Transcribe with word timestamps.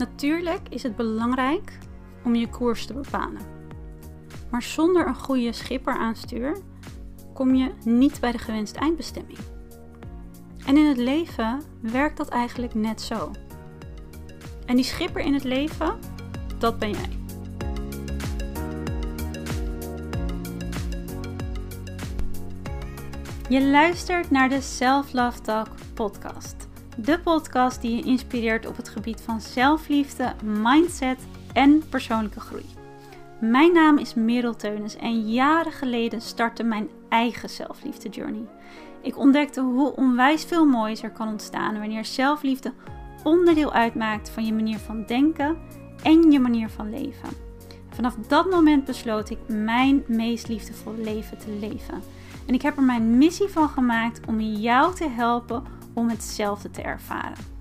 Natuurlijk 0.00 0.68
is 0.68 0.82
het 0.82 0.96
belangrijk 0.96 1.78
om 2.24 2.34
je 2.34 2.48
koers 2.48 2.86
te 2.86 2.94
bepalen. 2.94 3.40
Maar 4.50 4.62
zonder 4.62 5.06
een 5.06 5.14
goede 5.14 5.52
schipper 5.52 5.94
aan 5.94 6.16
stuur 6.16 6.56
kom 7.34 7.54
je 7.54 7.72
niet 7.84 8.20
bij 8.20 8.32
de 8.32 8.38
gewenste 8.38 8.78
eindbestemming. 8.78 9.38
En 10.66 10.76
in 10.76 10.86
het 10.86 10.96
leven 10.96 11.62
werkt 11.80 12.16
dat 12.16 12.28
eigenlijk 12.28 12.74
net 12.74 13.00
zo. 13.00 13.30
En 14.66 14.76
die 14.76 14.84
schipper 14.84 15.22
in 15.22 15.34
het 15.34 15.44
leven, 15.44 15.98
dat 16.58 16.78
ben 16.78 16.90
jij. 16.90 17.18
Je 23.48 23.66
luistert 23.66 24.30
naar 24.30 24.48
de 24.48 24.60
Self 24.60 25.12
Love 25.12 25.40
Talk 25.40 25.68
podcast. 25.94 26.69
De 26.96 27.18
podcast 27.18 27.80
die 27.80 27.96
je 27.96 28.02
inspireert 28.02 28.66
op 28.66 28.76
het 28.76 28.88
gebied 28.88 29.20
van 29.20 29.40
zelfliefde, 29.40 30.32
mindset 30.44 31.18
en 31.52 31.82
persoonlijke 31.88 32.40
groei. 32.40 32.64
Mijn 33.40 33.72
naam 33.72 33.98
is 33.98 34.14
Merel 34.14 34.56
Teunis 34.56 34.96
en 34.96 35.30
jaren 35.30 35.72
geleden 35.72 36.20
startte 36.20 36.62
mijn 36.62 36.88
eigen 37.08 37.50
zelfliefde 37.50 38.08
journey. 38.08 38.44
Ik 39.02 39.18
ontdekte 39.18 39.60
hoe 39.60 39.96
onwijs 39.96 40.44
veel 40.44 40.66
moois 40.66 41.02
er 41.02 41.10
kan 41.10 41.28
ontstaan 41.28 41.78
wanneer 41.78 42.04
zelfliefde 42.04 42.72
onderdeel 43.22 43.72
uitmaakt 43.72 44.30
van 44.30 44.44
je 44.44 44.52
manier 44.52 44.78
van 44.78 45.04
denken 45.06 45.56
en 46.02 46.30
je 46.30 46.40
manier 46.40 46.68
van 46.68 46.90
leven. 46.90 47.28
Vanaf 47.88 48.16
dat 48.28 48.50
moment 48.50 48.84
besloot 48.84 49.30
ik 49.30 49.38
mijn 49.46 50.04
meest 50.06 50.48
liefdevolle 50.48 51.02
leven 51.02 51.38
te 51.38 51.50
leven. 51.60 52.02
En 52.46 52.54
ik 52.54 52.62
heb 52.62 52.76
er 52.76 52.82
mijn 52.82 53.18
missie 53.18 53.48
van 53.48 53.68
gemaakt 53.68 54.20
om 54.26 54.40
jou 54.40 54.94
te 54.94 55.08
helpen 55.08 55.62
om 55.94 56.08
hetzelfde 56.08 56.70
te 56.70 56.82
ervaren. 56.82 57.58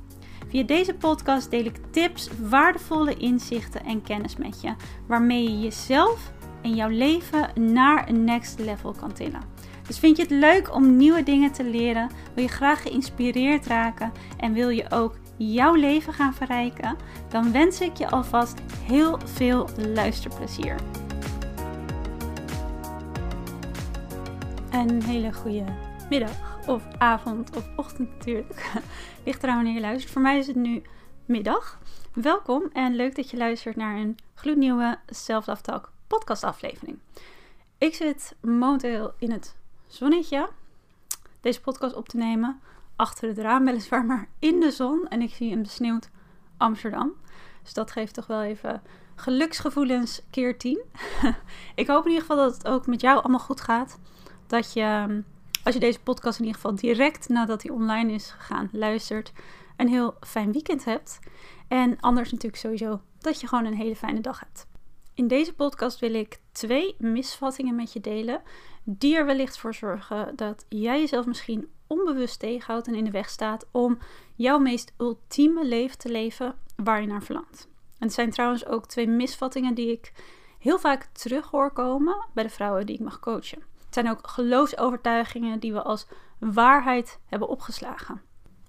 Via 0.50 0.64
deze 0.64 0.94
podcast 0.94 1.52
deel 1.52 1.66
ik 1.66 1.80
tips, 1.92 2.30
waardevolle 2.42 3.18
inzichten 3.18 3.86
en 3.86 4.02
kennis 4.02 4.36
met 4.36 4.62
je, 4.62 4.74
waarmee 5.08 5.44
je 5.44 5.60
jezelf 5.60 6.32
en 6.62 6.76
jouw 6.76 6.90
leven 6.90 7.74
naar 7.74 8.10
een 8.10 8.24
next 8.24 8.60
level 8.60 8.94
kan 9.00 9.14
tillen. 9.14 9.42
Dus 9.88 10.00
vind 10.00 10.18
je 10.18 10.24
het 10.24 10.32
leuk 10.32 10.76
om 10.76 10.98
nieuwe 10.98 11.24
dingen 11.24 11.52
te 11.52 11.64
leren? 11.64 12.10
Wil 12.34 12.44
je 12.44 12.50
graag 12.50 12.82
geïnspireerd 12.82 13.66
raken 13.66 14.12
en 14.38 14.54
wil 14.54 14.70
je 14.70 14.92
ook 14.92 15.18
jouw 15.38 15.74
leven 15.74 16.14
gaan 16.14 16.34
verrijken? 16.34 16.96
Dan 17.30 17.52
wens 17.52 17.82
ik 17.82 17.98
je 17.98 18.10
alvast 18.10 18.62
heel 18.84 19.20
veel 19.26 19.70
luisterplezier. 19.94 20.76
Een 24.72 25.04
hele 25.04 25.34
goede 25.34 25.64
middag 26.10 26.59
of 26.70 26.84
avond 26.98 27.56
of 27.56 27.70
ochtend 27.76 28.10
natuurlijk. 28.18 28.72
Ligt 29.26 29.44
eraan 29.44 29.56
wanneer 29.56 29.74
je 29.74 29.80
luistert. 29.80 30.14
Voor 30.14 30.22
mij 30.22 30.38
is 30.38 30.48
het 30.48 30.56
nu 30.56 30.82
middag. 31.26 31.80
Welkom 32.14 32.70
en 32.74 32.96
leuk 32.96 33.16
dat 33.16 33.30
je 33.30 33.38
luistert 33.38 33.76
naar 33.76 33.96
een 33.96 34.18
gloednieuwe 34.34 35.00
Self 35.08 35.46
Talk 35.46 35.92
podcast 36.08 36.44
aflevering. 36.44 37.00
Ik 37.78 37.96
zit 37.96 38.36
momenteel 38.42 39.14
in 39.18 39.32
het 39.32 39.56
zonnetje 39.88 40.50
deze 41.42 41.62
podcast 41.62 41.96
op 41.96 42.10
te 42.10 42.18
nemen. 42.18 42.60
Achter 42.96 43.28
het 43.28 43.38
raam 43.38 43.66
weliswaar, 43.66 44.06
maar 44.06 44.28
in 44.40 44.60
de 44.60 44.72
zon. 44.72 45.08
En 45.08 45.22
ik 45.22 45.34
zie 45.34 45.52
een 45.52 45.62
besneeuwd 45.62 46.10
Amsterdam. 46.58 47.14
Dus 47.64 47.74
dat 47.74 47.92
geeft 47.92 48.14
toch 48.14 48.28
wel 48.28 48.42
even 48.42 48.82
geluksgevoelens 49.16 50.22
keer 50.30 50.58
10. 50.58 50.82
ik 51.76 51.88
hoop 51.88 52.04
in 52.04 52.12
ieder 52.12 52.26
geval 52.26 52.44
dat 52.46 52.54
het 52.54 52.68
ook 52.68 52.88
met 52.88 53.02
jou 53.02 53.20
allemaal 53.20 53.40
goed 53.40 53.62
gaat. 53.62 54.00
Dat 54.48 54.74
je, 54.74 55.22
als 55.64 55.74
je 55.74 55.80
deze 55.80 56.00
podcast 56.00 56.40
in 56.40 56.46
ieder 56.46 56.62
geval 56.62 56.76
direct 56.76 57.30
nadat 57.30 57.64
hij 57.64 57.72
online 57.72 58.14
is 58.14 58.32
gegaan 58.32 58.70
luistert, 58.72 59.32
een 59.78 59.88
heel 59.88 60.16
fijn 60.20 60.52
weekend 60.52 60.86
hebt. 60.86 61.20
En 61.68 62.00
anders 62.00 62.32
natuurlijk 62.32 62.62
sowieso 62.62 63.02
dat 63.20 63.42
je 63.42 63.48
gewoon 63.48 63.66
een 63.66 63.74
hele 63.74 63.96
fijne 63.96 64.22
dag 64.22 64.40
hebt. 64.40 64.68
In 65.14 65.28
deze 65.28 65.54
podcast 65.54 66.00
wil 66.00 66.14
ik 66.14 66.40
twee 66.52 66.96
misvattingen 66.98 67.76
met 67.76 67.94
je 67.94 68.00
delen 68.00 68.42
die 68.84 69.16
er 69.16 69.26
wellicht 69.26 69.58
voor 69.58 69.74
zorgen 69.74 70.36
dat 70.36 70.66
jij 70.70 71.00
jezelf 71.00 71.26
misschien 71.26 71.68
onbewust 71.88 72.40
tegenhoudt 72.40 72.88
en 72.88 72.96
in 72.96 73.04
de 73.04 73.12
weg 73.12 73.30
staat 73.30 73.68
om 73.72 73.98
jouw 74.36 74.60
meest 74.60 74.94
ultieme 74.98 75.66
leven 75.66 75.98
te 75.98 76.10
leven 76.10 76.56
waar 76.76 77.02
je 77.02 77.08
naar 77.08 77.24
verlangt. 77.24 77.68
En 77.72 78.06
het 78.06 78.14
zijn 78.14 78.32
trouwens 78.32 78.66
ook 78.66 78.88
twee 78.88 79.08
misvattingen 79.08 79.74
die 79.74 79.92
ik 79.92 80.12
heel 80.60 80.80
vaak 80.80 81.04
terug 81.04 81.50
hoor 81.50 81.72
komen 81.72 82.26
bij 82.34 82.44
de 82.44 82.50
vrouwen 82.50 82.86
die 82.86 82.96
ik 82.96 83.02
mag 83.02 83.20
coachen. 83.20 83.69
Het 83.90 83.98
zijn 83.98 84.10
ook 84.10 84.28
geloofsovertuigingen 84.28 85.60
die 85.60 85.74
we 85.74 85.82
als 85.82 86.08
waarheid 86.40 87.20
hebben 87.26 87.48
opgeslagen. 87.48 88.22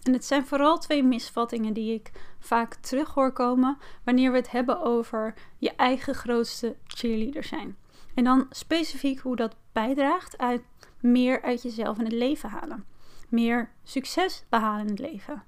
En 0.03 0.13
het 0.13 0.25
zijn 0.25 0.47
vooral 0.47 0.79
twee 0.79 1.03
misvattingen 1.03 1.73
die 1.73 1.95
ik 1.95 2.11
vaak 2.39 2.75
terug 2.75 3.15
hoor 3.15 3.33
komen 3.33 3.79
wanneer 4.05 4.31
we 4.31 4.37
het 4.37 4.51
hebben 4.51 4.83
over 4.83 5.35
je 5.59 5.75
eigen 5.77 6.15
grootste 6.15 6.77
cheerleader 6.87 7.45
zijn. 7.45 7.77
En 8.15 8.25
dan 8.25 8.47
specifiek 8.51 9.21
hoe 9.21 9.37
dat 9.37 9.57
bijdraagt 9.73 10.39
uit 10.39 10.63
meer 11.01 11.43
uit 11.43 11.63
jezelf 11.63 11.99
in 11.99 12.05
het 12.05 12.13
leven 12.13 12.49
halen. 12.49 12.85
Meer 13.29 13.71
succes 13.83 14.45
behalen 14.49 14.81
in 14.81 14.91
het 14.91 14.99
leven. 14.99 15.45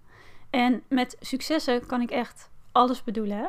En 0.50 0.82
met 0.88 1.16
successen 1.21 1.87
kan 1.87 2.00
ik 2.00 2.11
echt 2.11 2.50
alles 2.72 3.05
bedoelen. 3.05 3.37
Hè? 3.37 3.47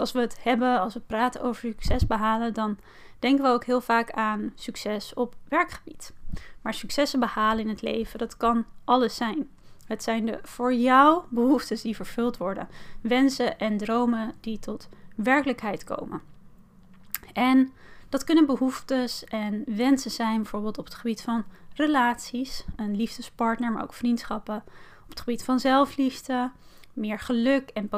Als 0.00 0.12
we 0.12 0.20
het 0.20 0.42
hebben, 0.42 0.80
als 0.80 0.94
we 0.94 1.00
praten 1.00 1.42
over 1.42 1.60
succes 1.60 2.06
behalen, 2.06 2.54
dan 2.54 2.78
denken 3.18 3.44
we 3.44 3.50
ook 3.50 3.64
heel 3.64 3.80
vaak 3.80 4.10
aan 4.10 4.52
succes 4.54 5.14
op 5.14 5.34
werkgebied. 5.48 6.12
Maar 6.62 6.74
successen 6.74 7.20
behalen 7.20 7.64
in 7.64 7.68
het 7.68 7.82
leven, 7.82 8.18
dat 8.18 8.36
kan 8.36 8.64
alles 8.84 9.16
zijn. 9.16 9.48
Het 9.86 10.02
zijn 10.02 10.26
de 10.26 10.38
voor 10.42 10.74
jou 10.74 11.22
behoeftes 11.28 11.82
die 11.82 11.96
vervuld 11.96 12.36
worden, 12.36 12.68
wensen 13.00 13.58
en 13.58 13.76
dromen 13.76 14.34
die 14.40 14.58
tot 14.58 14.88
werkelijkheid 15.14 15.84
komen. 15.84 16.20
En 17.32 17.72
dat 18.08 18.24
kunnen 18.24 18.46
behoeftes 18.46 19.24
en 19.24 19.62
wensen 19.66 20.10
zijn, 20.10 20.36
bijvoorbeeld 20.36 20.78
op 20.78 20.84
het 20.84 20.94
gebied 20.94 21.22
van 21.22 21.44
relaties, 21.74 22.64
een 22.76 22.96
liefdespartner, 22.96 23.72
maar 23.72 23.82
ook 23.82 23.92
vriendschappen, 23.92 24.62
op 25.02 25.08
het 25.08 25.20
gebied 25.20 25.44
van 25.44 25.60
zelfliefde, 25.60 26.50
meer 26.98 27.18
geluk 27.18 27.70
en 27.70 27.90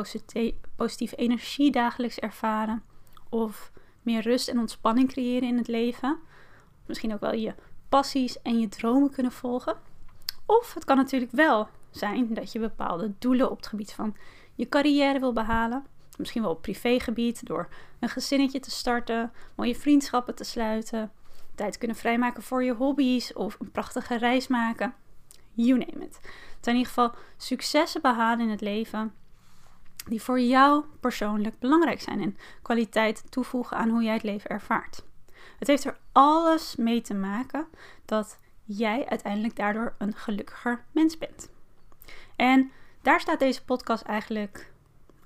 positieve 0.76 1.16
energie 1.16 1.70
dagelijks 1.70 2.18
ervaren, 2.18 2.82
of 3.28 3.72
meer 4.02 4.22
rust 4.22 4.48
en 4.48 4.58
ontspanning 4.58 5.08
creëren 5.08 5.48
in 5.48 5.56
het 5.56 5.68
leven. 5.68 6.18
Misschien 6.86 7.12
ook 7.12 7.20
wel 7.20 7.34
je 7.34 7.54
passies 7.88 8.42
en 8.42 8.58
je 8.58 8.68
dromen 8.68 9.10
kunnen 9.10 9.32
volgen. 9.32 9.76
Of 10.46 10.74
het 10.74 10.84
kan 10.84 10.96
natuurlijk 10.96 11.32
wel 11.32 11.68
zijn 11.90 12.34
dat 12.34 12.52
je 12.52 12.58
bepaalde 12.58 13.12
doelen 13.18 13.50
op 13.50 13.56
het 13.56 13.66
gebied 13.66 13.92
van 13.92 14.16
je 14.54 14.68
carrière 14.68 15.20
wil 15.20 15.32
behalen. 15.32 15.86
Misschien 16.18 16.42
wel 16.42 16.50
op 16.50 16.62
privégebied, 16.62 17.46
door 17.46 17.68
een 18.00 18.08
gezinnetje 18.08 18.60
te 18.60 18.70
starten, 18.70 19.32
mooie 19.54 19.74
vriendschappen 19.74 20.34
te 20.34 20.44
sluiten, 20.44 21.12
tijd 21.54 21.78
kunnen 21.78 21.96
vrijmaken 21.96 22.42
voor 22.42 22.64
je 22.64 22.74
hobby's 22.74 23.32
of 23.34 23.56
een 23.60 23.70
prachtige 23.70 24.18
reis 24.18 24.48
maken. 24.48 24.94
You 25.66 25.78
name 25.78 26.04
it. 26.04 26.19
Het 26.22 26.69
zijn 26.69 26.76
in 26.76 26.82
ieder 26.82 26.93
geval 26.93 27.15
successen 27.37 28.03
behalen 28.03 28.44
in 28.44 28.50
het 28.50 28.60
leven 28.60 29.15
die 30.09 30.22
voor 30.22 30.41
jou 30.41 30.84
persoonlijk 31.00 31.59
belangrijk 31.59 32.00
zijn 32.00 32.21
en 32.21 32.37
kwaliteit 32.62 33.25
toevoegen 33.31 33.76
aan 33.76 33.88
hoe 33.88 34.03
jij 34.03 34.15
het 34.15 34.22
leven 34.22 34.50
ervaart. 34.50 35.03
Het 35.59 35.69
heeft 35.69 35.84
er 35.84 35.98
alles 36.12 36.76
mee 36.76 37.00
te 37.00 37.15
maken 37.15 37.66
dat 38.04 38.38
jij 38.65 39.09
uiteindelijk 39.09 39.56
daardoor 39.56 39.94
een 39.98 40.15
gelukkiger 40.15 40.84
mens 40.93 41.19
bent. 41.19 41.50
En 42.37 42.71
daar 43.03 43.21
staat 43.21 43.38
deze 43.38 43.65
podcast 43.65 44.03
eigenlijk 44.03 44.72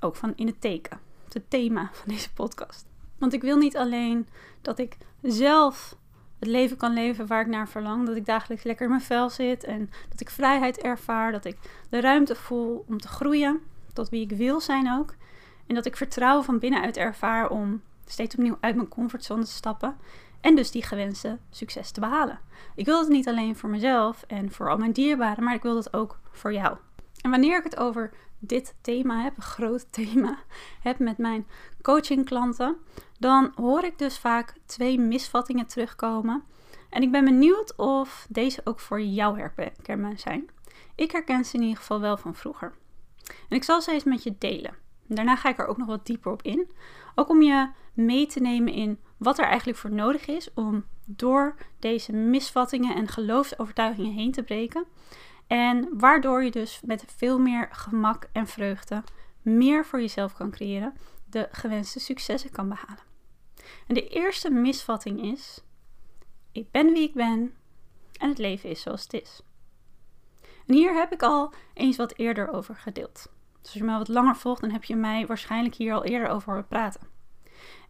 ook 0.01 0.17
van 0.17 0.33
in 0.37 0.47
het 0.47 0.61
teken. 0.61 1.01
Het 1.33 1.51
thema 1.51 1.91
van 1.93 2.15
deze 2.15 2.33
podcast. 2.33 2.87
Want 3.19 3.33
ik 3.33 3.43
wil 3.43 3.57
niet 3.57 3.77
alleen 3.77 4.29
dat 4.63 4.79
ik 4.79 4.97
zelf 5.23 5.97
het 6.45 6.53
leven 6.53 6.77
kan 6.77 6.93
leven 6.93 7.27
waar 7.27 7.41
ik 7.41 7.47
naar 7.47 7.69
verlang. 7.69 8.07
Dat 8.07 8.17
ik 8.17 8.27
dagelijks 8.27 8.65
lekker 8.65 8.85
in 8.85 8.91
mijn 8.91 9.03
vel 9.03 9.31
zit 9.31 9.65
en 9.65 9.91
dat 10.09 10.21
ik 10.21 10.31
vrijheid 10.31 10.79
ervaar. 10.79 11.33
Dat 11.33 11.45
ik 11.45 11.57
de 11.91 12.01
ruimte 12.01 12.35
voel 12.35 12.85
om 12.89 13.01
te 13.01 13.09
groeien 13.09 13.61
tot 13.93 14.09
wie 14.09 14.23
ik 14.23 14.37
wil 14.37 14.61
zijn 14.61 14.93
ook. 14.93 15.15
En 15.67 15.75
dat 15.75 15.87
ik 15.87 15.97
vertrouwen 15.97 16.45
van 16.45 16.59
binnenuit 16.59 16.97
ervaar 16.97 17.51
om 17.51 17.83
steeds 18.07 18.35
opnieuw 18.35 18.57
uit 18.61 18.77
mijn 18.77 18.89
comfortzone 18.89 19.45
te 19.45 19.51
stappen. 19.51 19.97
En 20.41 20.57
dus 20.57 20.71
die 20.71 20.83
gewenste 20.83 21.39
succes 21.51 21.91
te 21.91 22.01
behalen. 22.01 22.41
Ik 22.75 22.85
wil 22.85 22.99
het 22.99 23.09
niet 23.09 23.29
alleen 23.29 23.57
voor 23.57 23.71
mezelf 23.71 24.25
en 24.27 24.51
voor 24.51 24.71
al 24.71 24.79
mijn 24.79 24.93
dierbaren, 24.93 25.45
maar 25.45 25.55
ik 25.55 25.63
wil 25.63 25.75
dat 25.75 25.95
ook 25.95 26.19
voor 26.31 26.53
jou. 26.53 26.77
En 27.21 27.31
wanneer 27.31 27.59
ik 27.59 27.65
het 27.65 27.77
over 27.77 28.13
dit 28.39 28.75
thema 28.81 29.23
heb, 29.23 29.37
een 29.37 29.43
groot 29.43 29.87
thema, 29.91 30.39
heb 30.81 30.99
met 30.99 31.19
mijn 31.19 31.47
coachingklanten, 31.83 32.77
dan 33.25 33.53
hoor 33.55 33.85
ik 33.85 33.99
dus 33.99 34.19
vaak 34.19 34.55
twee 34.67 34.99
misvattingen 34.99 35.67
terugkomen. 35.67 36.43
En 36.91 37.03
ik 37.03 37.11
ben 37.11 37.25
benieuwd 37.25 37.77
of 37.77 38.27
deze 38.29 38.61
ook 38.65 38.81
voor 38.81 39.01
jou 39.01 39.39
herkenbaar 39.39 40.19
zijn. 40.19 40.51
Ik 40.95 41.11
herken 41.11 41.45
ze 41.45 41.57
in 41.57 41.63
ieder 41.63 41.77
geval 41.77 42.01
wel 42.01 42.17
van 42.17 42.35
vroeger. 42.35 42.75
En 43.49 43.57
ik 43.57 43.65
zal 43.65 43.83
ze 43.83 43.93
eens 43.93 44.05
met 44.05 44.23
je 44.23 44.35
delen. 44.39 44.75
Daarna 45.07 45.37
ga 45.37 45.49
ik 45.49 45.59
er 45.59 45.67
ook 45.67 45.77
nog 45.77 45.87
wat 45.87 46.07
dieper 46.07 46.33
op 46.33 46.43
in. 46.43 46.71
Ook 47.15 47.29
om 47.29 47.43
je 47.43 47.71
mee 47.95 48.27
te 48.27 48.41
nemen 48.41 48.73
in 48.73 48.99
wat 49.17 49.39
er 49.39 49.45
eigenlijk 49.45 49.79
voor 49.79 49.93
nodig 49.93 50.27
is 50.27 50.55
om 50.55 50.85
door 51.05 51.57
deze 51.79 52.13
misvattingen 52.13 52.97
en 52.97 53.09
geloofsovertuigingen 53.09 54.13
heen 54.13 54.33
te 54.33 54.43
breken. 54.43 54.85
En 55.47 55.89
waardoor 55.99 56.45
je 56.45 56.51
dus 56.51 56.81
met 56.85 57.05
veel 57.17 57.39
meer 57.39 57.69
gemak 57.71 58.29
en 58.33 58.47
vreugde 58.47 59.03
meer 59.43 59.85
voor 59.85 60.01
jezelf 60.01 60.35
kan 60.35 60.51
creëren, 60.51 60.95
de 61.31 61.49
gewenste 61.51 62.01
successen 62.01 62.51
kan 62.51 62.69
behalen. 62.69 63.14
En 63.87 63.95
de 63.95 64.09
eerste 64.09 64.51
misvatting 64.51 65.23
is: 65.23 65.61
ik 66.53 66.71
ben 66.71 66.93
wie 66.93 67.09
ik 67.09 67.15
ben 67.15 67.55
en 68.19 68.29
het 68.29 68.39
leven 68.39 68.71
is 68.71 68.81
zoals 68.81 69.03
het 69.03 69.13
is. 69.13 69.43
En 70.67 70.75
hier 70.75 70.95
heb 70.95 71.13
ik 71.13 71.23
al 71.23 71.53
eens 71.75 71.97
wat 71.97 72.17
eerder 72.17 72.53
over 72.53 72.77
gedeeld. 72.77 73.13
Dus 73.13 73.73
als 73.73 73.73
je 73.73 73.85
mij 73.85 73.99
wat 73.99 74.09
langer 74.09 74.37
volgt, 74.37 74.61
dan 74.61 74.71
heb 74.71 74.85
je 74.85 74.97
mij 74.97 75.27
waarschijnlijk 75.27 75.75
hier 75.75 75.95
al 75.95 76.05
eerder 76.05 76.29
over 76.29 76.49
horen 76.49 76.67
praten. 76.67 77.01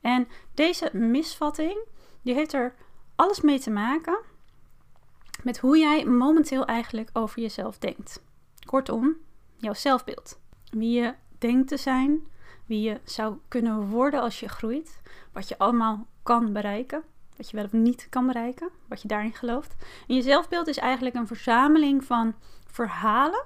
En 0.00 0.28
deze 0.54 0.90
misvatting, 0.92 1.78
die 2.22 2.34
heeft 2.34 2.52
er 2.52 2.74
alles 3.14 3.40
mee 3.40 3.58
te 3.58 3.70
maken 3.70 4.18
met 5.42 5.58
hoe 5.58 5.78
jij 5.78 6.04
momenteel 6.04 6.64
eigenlijk 6.64 7.10
over 7.12 7.42
jezelf 7.42 7.78
denkt. 7.78 8.22
Kortom, 8.64 9.16
jouw 9.56 9.74
zelfbeeld. 9.74 10.40
Wie 10.70 11.00
je 11.00 11.14
denkt 11.38 11.68
te 11.68 11.76
zijn, 11.76 12.26
wie 12.66 12.82
je 12.82 13.00
zou 13.04 13.36
kunnen 13.48 13.88
worden 13.88 14.20
als 14.20 14.40
je 14.40 14.48
groeit, 14.48 15.00
wat 15.32 15.48
je 15.48 15.58
allemaal 15.58 16.06
kan 16.22 16.52
bereiken, 16.52 17.02
wat 17.36 17.50
je 17.50 17.56
wel 17.56 17.64
of 17.64 17.72
niet 17.72 18.06
kan 18.08 18.26
bereiken, 18.26 18.70
wat 18.88 19.02
je 19.02 19.08
daarin 19.08 19.32
gelooft. 19.32 19.74
En 20.08 20.14
je 20.14 20.22
zelfbeeld 20.22 20.66
is 20.66 20.78
eigenlijk 20.78 21.14
een 21.14 21.26
verzameling 21.26 22.04
van 22.04 22.34
verhalen 22.66 23.44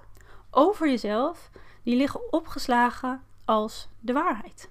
over 0.51 0.89
jezelf 0.89 1.51
die 1.83 1.97
liggen 1.97 2.33
opgeslagen 2.33 3.23
als 3.45 3.89
de 4.01 4.13
waarheid. 4.13 4.71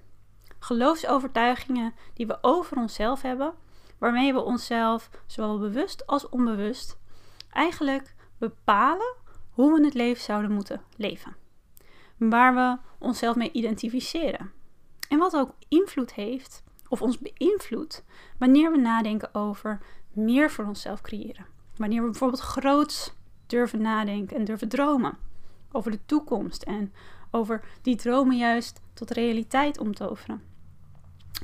Geloofsovertuigingen 0.59 1.93
die 2.13 2.27
we 2.27 2.37
over 2.41 2.77
onszelf 2.77 3.21
hebben, 3.21 3.53
waarmee 3.97 4.33
we 4.33 4.43
onszelf, 4.43 5.09
zowel 5.25 5.59
bewust 5.59 6.07
als 6.07 6.29
onbewust, 6.29 6.97
eigenlijk 7.49 8.15
bepalen 8.37 9.15
hoe 9.51 9.79
we 9.79 9.85
het 9.85 9.93
leven 9.93 10.23
zouden 10.23 10.51
moeten 10.51 10.81
leven. 10.95 11.35
Waar 12.17 12.55
we 12.55 12.77
onszelf 13.05 13.35
mee 13.35 13.51
identificeren. 13.51 14.51
En 15.09 15.17
wat 15.17 15.35
ook 15.35 15.53
invloed 15.67 16.13
heeft, 16.13 16.63
of 16.87 17.01
ons 17.01 17.17
beïnvloedt, 17.19 18.03
wanneer 18.37 18.71
we 18.71 18.77
nadenken 18.77 19.35
over 19.35 19.79
meer 20.11 20.51
voor 20.51 20.65
onszelf 20.65 21.01
creëren. 21.01 21.45
Wanneer 21.75 22.01
we 22.01 22.09
bijvoorbeeld 22.09 22.41
groots 22.41 23.13
durven 23.47 23.81
nadenken 23.81 24.37
en 24.37 24.45
durven 24.45 24.69
dromen 24.69 25.17
over 25.71 25.91
de 25.91 25.99
toekomst 26.05 26.63
en 26.63 26.93
over 27.31 27.63
die 27.81 27.95
dromen 27.95 28.37
juist 28.37 28.81
tot 28.93 29.11
realiteit 29.11 29.79
omtoveren. 29.79 30.41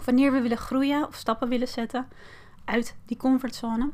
wanneer 0.05 0.31
we 0.31 0.41
willen 0.41 0.57
groeien 0.57 1.07
of 1.07 1.15
stappen 1.15 1.49
willen 1.49 1.67
zetten 1.67 2.07
uit 2.65 2.95
die 3.05 3.17
comfortzone, 3.17 3.91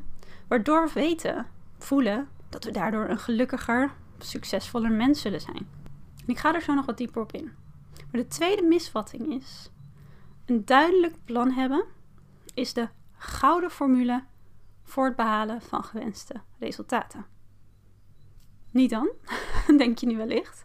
waardoor 0.48 0.86
we 0.86 0.92
weten, 0.92 1.46
voelen 1.78 2.28
dat 2.48 2.64
we 2.64 2.70
daardoor 2.70 3.08
een 3.08 3.18
gelukkiger, 3.18 3.92
succesvoller 4.18 4.92
mens 4.92 5.20
zullen 5.20 5.40
zijn. 5.40 5.79
En 6.20 6.26
ik 6.26 6.38
ga 6.38 6.54
er 6.54 6.62
zo 6.62 6.74
nog 6.74 6.86
wat 6.86 6.96
dieper 6.96 7.22
op 7.22 7.32
in. 7.32 7.52
Maar 7.94 8.20
de 8.20 8.26
tweede 8.26 8.62
misvatting 8.62 9.34
is: 9.34 9.70
een 10.46 10.64
duidelijk 10.64 11.14
plan 11.24 11.50
hebben 11.50 11.84
is 12.54 12.72
de 12.72 12.88
gouden 13.16 13.70
formule 13.70 14.24
voor 14.82 15.04
het 15.04 15.16
behalen 15.16 15.62
van 15.62 15.84
gewenste 15.84 16.40
resultaten. 16.58 17.26
Niet 18.70 18.90
dan, 18.90 19.10
denk 19.78 19.98
je 19.98 20.06
nu 20.06 20.16
wellicht. 20.16 20.64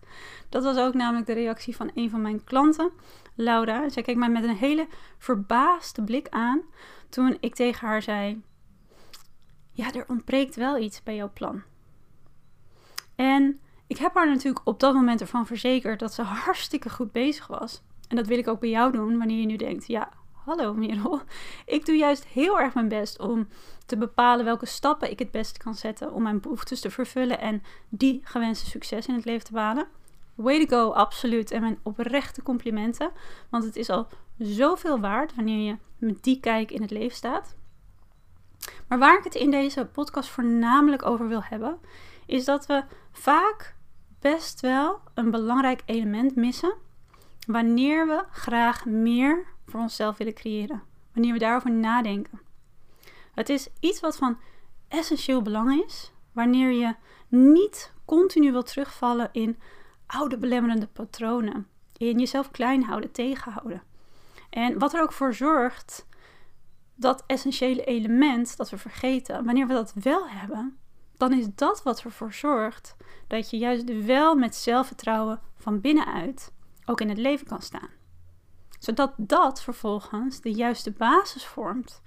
Dat 0.49 0.63
was 0.63 0.77
ook 0.77 0.93
namelijk 0.93 1.25
de 1.25 1.33
reactie 1.33 1.75
van 1.75 1.91
een 1.93 2.09
van 2.09 2.21
mijn 2.21 2.43
klanten, 2.43 2.91
Laura. 3.35 3.89
Zij 3.89 4.03
keek 4.03 4.15
mij 4.15 4.29
met 4.29 4.43
een 4.43 4.55
hele 4.55 4.87
verbaasde 5.17 6.03
blik 6.03 6.29
aan 6.29 6.61
toen 7.09 7.37
ik 7.39 7.55
tegen 7.55 7.87
haar 7.87 8.01
zei: 8.01 8.41
Ja, 9.71 9.93
er 9.93 10.09
ontbreekt 10.09 10.55
wel 10.55 10.77
iets 10.77 11.03
bij 11.03 11.15
jouw 11.15 11.31
plan. 11.33 11.63
En 13.15 13.59
ik 13.87 13.97
heb 13.97 14.13
haar 14.13 14.27
natuurlijk 14.27 14.67
op 14.67 14.79
dat 14.79 14.93
moment 14.93 15.21
ervan 15.21 15.45
verzekerd 15.45 15.99
dat 15.99 16.13
ze 16.13 16.21
hartstikke 16.21 16.89
goed 16.89 17.11
bezig 17.11 17.47
was. 17.47 17.81
En 18.07 18.15
dat 18.15 18.27
wil 18.27 18.37
ik 18.37 18.47
ook 18.47 18.59
bij 18.59 18.69
jou 18.69 18.91
doen 18.91 19.17
wanneer 19.17 19.39
je 19.39 19.45
nu 19.45 19.55
denkt: 19.55 19.87
Ja, 19.87 20.09
hallo 20.31 20.73
Merel. 20.73 21.21
Ik 21.65 21.85
doe 21.85 21.95
juist 21.95 22.25
heel 22.25 22.59
erg 22.59 22.73
mijn 22.73 22.87
best 22.87 23.19
om 23.19 23.47
te 23.85 23.97
bepalen 23.97 24.45
welke 24.45 24.65
stappen 24.65 25.11
ik 25.11 25.19
het 25.19 25.31
beste 25.31 25.59
kan 25.59 25.75
zetten 25.75 26.13
om 26.13 26.23
mijn 26.23 26.39
behoeftes 26.39 26.79
te 26.79 26.89
vervullen 26.89 27.39
en 27.39 27.63
die 27.89 28.21
gewenste 28.23 28.65
succes 28.65 29.07
in 29.07 29.15
het 29.15 29.25
leven 29.25 29.45
te 29.45 29.51
behalen. 29.51 29.87
Way 30.35 30.65
to 30.65 30.77
go, 30.77 30.91
absoluut. 30.91 31.51
En 31.51 31.61
mijn 31.61 31.79
oprechte 31.83 32.43
complimenten. 32.43 33.11
Want 33.49 33.63
het 33.63 33.75
is 33.75 33.89
al 33.89 34.07
zoveel 34.37 34.99
waard 34.99 35.35
wanneer 35.35 35.65
je 35.65 35.77
met 35.97 36.23
die 36.23 36.39
kijk 36.39 36.71
in 36.71 36.81
het 36.81 36.91
leven 36.91 37.15
staat. 37.15 37.55
Maar 38.87 38.99
waar 38.99 39.17
ik 39.17 39.23
het 39.23 39.35
in 39.35 39.51
deze 39.51 39.85
podcast 39.85 40.29
voornamelijk 40.29 41.05
over 41.05 41.27
wil 41.27 41.43
hebben, 41.43 41.79
is 42.25 42.45
dat 42.45 42.65
we 42.65 42.83
vaak 43.11 43.75
best 44.19 44.61
wel 44.61 44.99
een 45.13 45.31
belangrijk 45.31 45.81
element 45.85 46.35
missen 46.35 46.73
wanneer 47.47 48.07
we 48.07 48.23
graag 48.31 48.85
meer 48.85 49.45
voor 49.65 49.79
onszelf 49.79 50.17
willen 50.17 50.33
creëren. 50.33 50.83
Wanneer 51.13 51.33
we 51.33 51.39
daarover 51.39 51.71
nadenken. 51.71 52.39
Het 53.33 53.49
is 53.49 53.69
iets 53.79 53.99
wat 53.99 54.17
van 54.17 54.37
essentieel 54.87 55.41
belang 55.41 55.83
is 55.85 56.11
wanneer 56.31 56.71
je 56.71 56.95
niet 57.27 57.93
continu 58.05 58.51
wilt 58.51 58.67
terugvallen 58.67 59.29
in 59.31 59.59
oude 60.05 60.37
belemmerende 60.37 60.87
patronen. 60.87 61.67
In 61.97 62.19
jezelf 62.19 62.51
klein 62.51 62.83
houden, 62.83 63.11
tegenhouden. 63.11 63.83
En 64.49 64.79
wat 64.79 64.93
er 64.93 65.01
ook 65.01 65.13
voor 65.13 65.33
zorgt 65.33 66.07
dat 66.95 67.23
essentiële 67.27 67.83
element 67.83 68.57
dat 68.57 68.69
we 68.69 68.77
vergeten, 68.77 69.45
wanneer 69.45 69.67
we 69.67 69.73
dat 69.73 69.93
wel 69.93 70.29
hebben, 70.29 70.77
dan 71.17 71.33
is 71.33 71.47
dat 71.55 71.83
wat 71.83 72.01
ervoor 72.01 72.33
zorgt 72.33 72.95
dat 73.27 73.49
je 73.49 73.57
juist 73.57 74.05
wel 74.05 74.35
met 74.35 74.55
zelfvertrouwen 74.55 75.41
van 75.55 75.81
binnenuit 75.81 76.51
ook 76.85 77.01
in 77.01 77.09
het 77.09 77.17
leven 77.17 77.47
kan 77.47 77.61
staan. 77.61 77.89
Zodat 78.79 79.13
dat 79.17 79.61
vervolgens 79.61 80.41
de 80.41 80.51
juiste 80.51 80.91
basis 80.91 81.45
vormt 81.45 82.01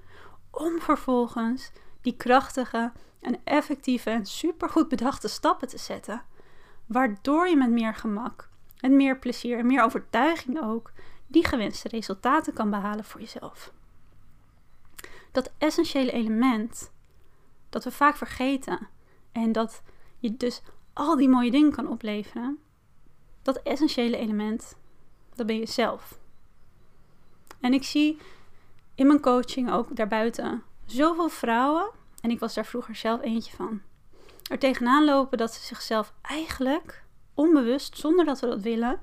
om 0.51 0.81
vervolgens 0.81 1.73
die 2.01 2.17
krachtige 2.17 2.93
en 3.21 3.41
effectieve 3.45 4.11
en 4.11 4.27
supergoed 4.27 4.89
bedachte 4.89 5.29
stappen 5.29 5.69
te 5.69 5.79
zetten, 5.79 6.23
waardoor 6.87 7.49
je 7.49 7.57
met 7.57 7.71
meer 7.71 7.95
gemak 7.95 8.49
en 8.81 8.97
meer 8.97 9.19
plezier 9.19 9.59
en 9.59 9.67
meer 9.67 9.83
overtuiging 9.83 10.63
ook 10.63 10.93
die 11.27 11.47
gewenste 11.47 11.89
resultaten 11.89 12.53
kan 12.53 12.71
behalen 12.71 13.05
voor 13.05 13.21
jezelf. 13.21 13.73
Dat 15.33 15.53
essentiële 15.59 16.13
element 16.13 16.93
dat 17.69 17.85
we 17.85 17.91
vaak 17.91 18.17
vergeten 18.17 18.89
en 19.43 19.53
dat 19.53 19.83
je 20.19 20.37
dus 20.37 20.63
al 20.93 21.17
die 21.17 21.29
mooie 21.29 21.51
dingen 21.51 21.73
kan 21.73 21.89
opleveren, 21.89 22.59
dat 23.43 23.63
essentiële 23.63 24.17
element, 24.17 24.77
dat 25.35 25.47
ben 25.47 25.59
je 25.59 25.67
zelf. 25.67 26.19
En 27.61 27.73
ik 27.73 27.85
zie 27.85 28.19
in 28.95 29.07
mijn 29.07 29.21
coaching 29.21 29.73
ook 29.73 29.97
daarbuiten 29.97 30.63
zoveel 30.85 31.29
vrouwen, 31.29 31.91
en 32.21 32.31
ik 32.31 32.39
was 32.39 32.55
daar 32.55 32.67
vroeger 32.67 32.95
zelf 32.95 33.23
eentje 33.23 33.57
van, 33.57 33.81
er 34.51 34.59
tegenaan 34.59 35.05
lopen 35.05 35.39
dat 35.39 35.55
ze 35.55 35.61
zichzelf 35.61 36.13
eigenlijk 36.23 37.05
onbewust, 37.35 37.99
zonder 37.99 38.25
dat 38.25 38.41
we 38.41 38.47
dat 38.47 38.63
willen, 38.63 39.01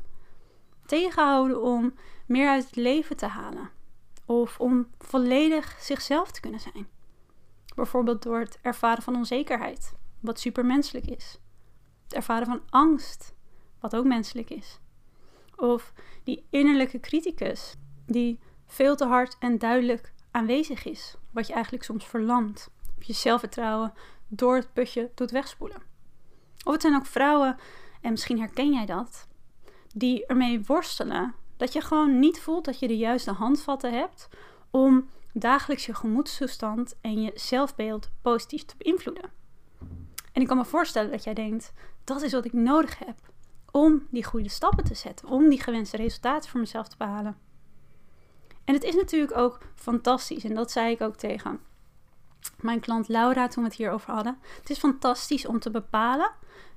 tegenhouden 0.85 1.61
om 1.61 1.93
meer 2.25 2.49
uit 2.49 2.65
het 2.65 2.75
leven 2.75 3.17
te 3.17 3.25
halen. 3.25 3.69
Of 4.25 4.59
om 4.59 4.87
volledig 4.97 5.77
zichzelf 5.79 6.31
te 6.31 6.39
kunnen 6.41 6.59
zijn. 6.59 6.87
Bijvoorbeeld 7.75 8.23
door 8.23 8.39
het 8.39 8.59
ervaren 8.61 9.03
van 9.03 9.15
onzekerheid, 9.15 9.93
wat 10.19 10.39
supermenselijk 10.39 11.05
is. 11.05 11.39
Het 12.03 12.13
ervaren 12.13 12.45
van 12.45 12.61
angst, 12.69 13.33
wat 13.79 13.95
ook 13.95 14.05
menselijk 14.05 14.49
is. 14.49 14.79
Of 15.55 15.93
die 16.23 16.45
innerlijke 16.49 16.99
criticus, 16.99 17.75
die 18.05 18.39
veel 18.65 18.95
te 18.95 19.05
hard 19.05 19.37
en 19.39 19.57
duidelijk 19.57 20.13
aanwezig 20.31 20.85
is, 20.85 21.15
wat 21.31 21.47
je 21.47 21.53
eigenlijk 21.53 21.83
soms 21.83 22.05
verlamt. 22.05 22.69
Of 22.97 23.03
je 23.03 23.13
zelfvertrouwen 23.13 23.93
door 24.27 24.55
het 24.55 24.73
putje 24.73 25.11
doet 25.15 25.31
wegspoelen. 25.31 25.81
Of 26.63 26.73
het 26.73 26.81
zijn 26.81 26.95
ook 26.95 27.05
vrouwen, 27.05 27.57
en 28.01 28.11
misschien 28.11 28.39
herken 28.39 28.73
jij 28.73 28.85
dat, 28.85 29.27
die 29.93 30.25
ermee 30.25 30.63
worstelen 30.63 31.35
dat 31.57 31.73
je 31.73 31.81
gewoon 31.81 32.19
niet 32.19 32.39
voelt 32.39 32.65
dat 32.65 32.79
je 32.79 32.87
de 32.87 32.97
juiste 32.97 33.31
handvatten 33.31 33.93
hebt 33.93 34.29
om 34.71 35.09
dagelijks 35.33 35.85
je 35.85 35.93
gemoedstoestand 35.93 36.95
en 37.01 37.21
je 37.21 37.31
zelfbeeld 37.35 38.09
positief 38.21 38.65
te 38.65 38.75
beïnvloeden. 38.77 39.31
En 40.35 40.41
ik 40.41 40.47
kan 40.47 40.57
me 40.57 40.65
voorstellen 40.65 41.11
dat 41.11 41.23
jij 41.23 41.33
denkt: 41.33 41.73
dat 42.03 42.21
is 42.21 42.31
wat 42.31 42.45
ik 42.45 42.53
nodig 42.53 42.99
heb 42.99 43.15
om 43.71 44.07
die 44.09 44.23
goede 44.23 44.49
stappen 44.49 44.83
te 44.83 44.95
zetten, 44.95 45.27
om 45.27 45.49
die 45.49 45.61
gewenste 45.61 45.97
resultaten 45.97 46.49
voor 46.49 46.59
mezelf 46.59 46.87
te 46.87 46.97
behalen. 46.97 47.37
En 48.63 48.73
het 48.73 48.83
is 48.83 48.95
natuurlijk 48.95 49.37
ook 49.37 49.59
fantastisch, 49.75 50.43
en 50.43 50.55
dat 50.55 50.71
zei 50.71 50.91
ik 50.91 51.01
ook 51.01 51.15
tegen 51.15 51.59
mijn 52.59 52.79
klant 52.79 53.07
Laura 53.07 53.47
toen 53.47 53.63
we 53.63 53.69
het 53.69 53.77
hierover 53.77 54.13
hadden. 54.13 54.37
Het 54.59 54.69
is 54.69 54.77
fantastisch 54.77 55.45
om 55.45 55.59
te 55.59 55.71
bepalen 55.71 56.31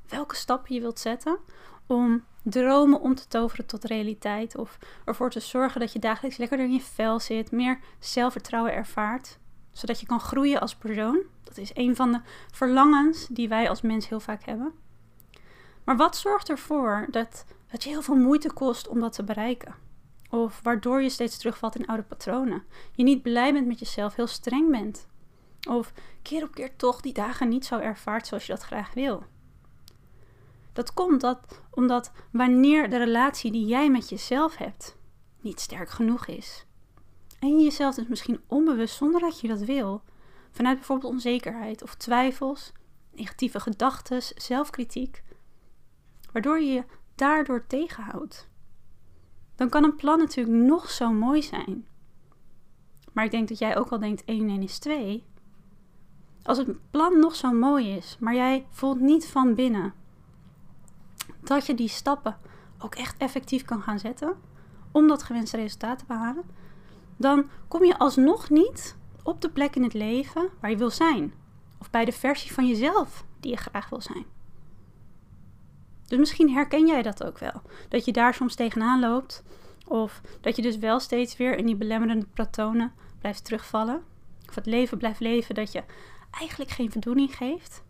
welke 0.09 0.37
stappen 0.37 0.75
je 0.75 0.81
wilt 0.81 0.99
zetten 0.99 1.38
om 1.87 2.25
dromen 2.43 3.00
om 3.00 3.15
te 3.15 3.29
toveren 3.29 3.67
tot 3.67 3.85
realiteit. 3.85 4.57
Of 4.57 4.79
ervoor 5.05 5.31
te 5.31 5.41
zorgen 5.41 5.81
dat 5.81 5.93
je 5.93 5.99
dagelijks 5.99 6.37
lekkerder 6.37 6.67
in 6.67 6.73
je 6.73 6.81
vel 6.81 7.21
zit, 7.21 7.50
meer 7.50 7.79
zelfvertrouwen 7.99 8.73
ervaart, 8.73 9.38
zodat 9.79 10.01
je 10.01 10.07
kan 10.07 10.21
groeien 10.21 10.61
als 10.61 10.75
persoon. 10.75 11.23
Dat 11.45 11.57
is 11.57 11.71
een 11.75 11.97
van 11.97 12.13
de 12.13 12.21
verlangens 12.53 13.27
die 13.27 13.49
wij 13.49 13.69
als 13.69 13.81
mens 13.81 14.09
heel 14.09 14.21
vaak 14.21 14.45
hebben. 14.45 14.73
Maar 15.85 15.97
wat 15.97 16.17
zorgt 16.17 16.49
ervoor 16.49 17.07
dat 17.11 17.45
dat 17.71 17.83
je 17.85 17.89
heel 17.89 18.03
veel 18.03 18.17
moeite 18.17 18.53
kost 18.53 18.89
om 18.89 19.01
dat 19.01 19.13
te 19.13 19.25
bereiken. 19.25 19.75
Of 20.31 20.61
waardoor 20.63 21.03
je 21.03 21.09
steeds 21.09 21.39
terugvalt 21.39 21.77
in 21.77 21.87
oude 21.87 22.03
patronen. 22.03 22.63
Je 22.93 23.03
niet 23.03 23.23
blij 23.23 23.53
bent 23.53 23.67
met 23.67 23.79
jezelf, 23.79 24.15
heel 24.15 24.27
streng 24.27 24.71
bent. 24.71 25.07
Of 25.69 25.93
keer 26.23 26.43
op 26.43 26.55
keer 26.55 26.77
toch 26.77 27.01
die 27.01 27.13
dagen 27.13 27.49
niet 27.49 27.67
zo 27.67 27.79
ervaart 27.79 28.27
zoals 28.27 28.47
je 28.47 28.53
dat 28.53 28.63
graag 28.63 28.95
wil. 28.95 29.23
Dat 30.73 30.95
komt 30.95 31.21
dat, 31.21 31.61
omdat 31.71 32.13
wanneer 32.31 32.91
de 32.91 32.97
relatie 32.97 33.53
die 33.53 33.67
jij 33.67 33.91
met 33.91 34.09
jezelf 34.09 34.57
hebt 34.57 34.97
niet 35.41 35.61
sterk 35.61 35.91
genoeg 35.91 36.27
is. 36.27 36.67
En 37.38 37.59
je 37.59 37.64
jezelf 37.64 37.95
dus 37.95 38.07
misschien 38.07 38.40
onbewust, 38.47 38.97
zonder 38.97 39.21
dat 39.21 39.40
je 39.40 39.49
dat 39.49 39.61
wil, 39.61 40.02
vanuit 40.50 40.76
bijvoorbeeld 40.76 41.12
onzekerheid 41.12 41.83
of 41.83 41.95
twijfels, 41.95 42.73
negatieve 43.12 43.61
gedachten, 43.61 44.23
zelfkritiek, 44.37 45.23
waardoor 46.33 46.61
je 46.61 46.73
je 46.73 46.85
daardoor 47.14 47.66
tegenhoudt. 47.66 48.49
Dan 49.54 49.68
kan 49.68 49.85
een 49.85 49.97
plan 49.97 50.18
natuurlijk 50.18 50.57
nog 50.57 50.90
zo 50.90 51.12
mooi 51.12 51.42
zijn. 51.42 51.87
Maar 53.12 53.25
ik 53.25 53.30
denk 53.30 53.49
dat 53.49 53.59
jij 53.59 53.76
ook 53.76 53.88
al 53.88 53.99
denkt 53.99 54.25
1 54.25 54.40
en 54.40 54.49
1 54.49 54.62
is 54.62 54.78
2. 54.78 55.25
Als 56.42 56.59
het 56.59 56.90
plan 56.90 57.18
nog 57.18 57.35
zo 57.35 57.52
mooi 57.52 57.97
is, 57.97 58.16
maar 58.21 58.35
jij 58.35 58.66
voelt 58.71 59.00
niet 59.00 59.26
van 59.26 59.54
binnen 59.54 59.92
dat 61.40 61.66
je 61.66 61.75
die 61.75 61.88
stappen 61.88 62.38
ook 62.78 62.95
echt 62.95 63.16
effectief 63.18 63.64
kan 63.64 63.83
gaan 63.83 63.99
zetten 63.99 64.37
om 64.92 65.09
dat 65.09 65.23
gewenste 65.23 65.57
resultaat 65.57 65.99
te 65.99 66.04
behalen, 66.07 66.45
dan 67.19 67.51
kom 67.69 67.85
je 67.85 67.99
alsnog 67.99 68.51
niet 68.51 68.97
op 69.23 69.41
de 69.41 69.51
plek 69.51 69.77
in 69.77 69.83
het 69.83 69.95
leven 69.95 70.49
waar 70.61 70.71
je 70.71 70.77
wil 70.77 70.91
zijn. 70.91 71.33
Of 71.81 71.91
bij 71.91 72.05
de 72.05 72.13
versie 72.13 72.53
van 72.53 72.69
jezelf 72.69 73.25
die 73.41 73.51
je 73.51 73.57
graag 73.57 73.89
wil 73.89 74.01
zijn. 74.01 74.25
Dus 76.07 76.19
misschien 76.19 76.51
herken 76.51 76.87
jij 76.87 77.03
dat 77.03 77.25
ook 77.25 77.39
wel. 77.39 77.63
Dat 77.89 78.05
je 78.05 78.13
daar 78.13 78.35
soms 78.35 78.55
tegenaan 78.55 79.01
loopt. 79.01 79.43
Of 79.87 80.21
dat 80.41 80.57
je 80.57 80.63
dus 80.63 80.79
wel 80.79 81.01
steeds 81.01 81.37
weer 81.37 81.57
in 81.57 81.67
die 81.67 81.77
belemmerende 81.77 82.27
patronen 82.35 82.93
blijft 83.19 83.45
terugvallen. 83.45 84.03
Of 84.49 84.55
het 84.55 84.67
leven 84.67 84.99
blijft 84.99 85.21
leven 85.21 85.55
dat 85.55 85.73
je 85.73 85.85
eigenlijk 86.31 86.71
geen 86.71 86.93
voldoening 86.93 87.37
geeft. 87.37 87.83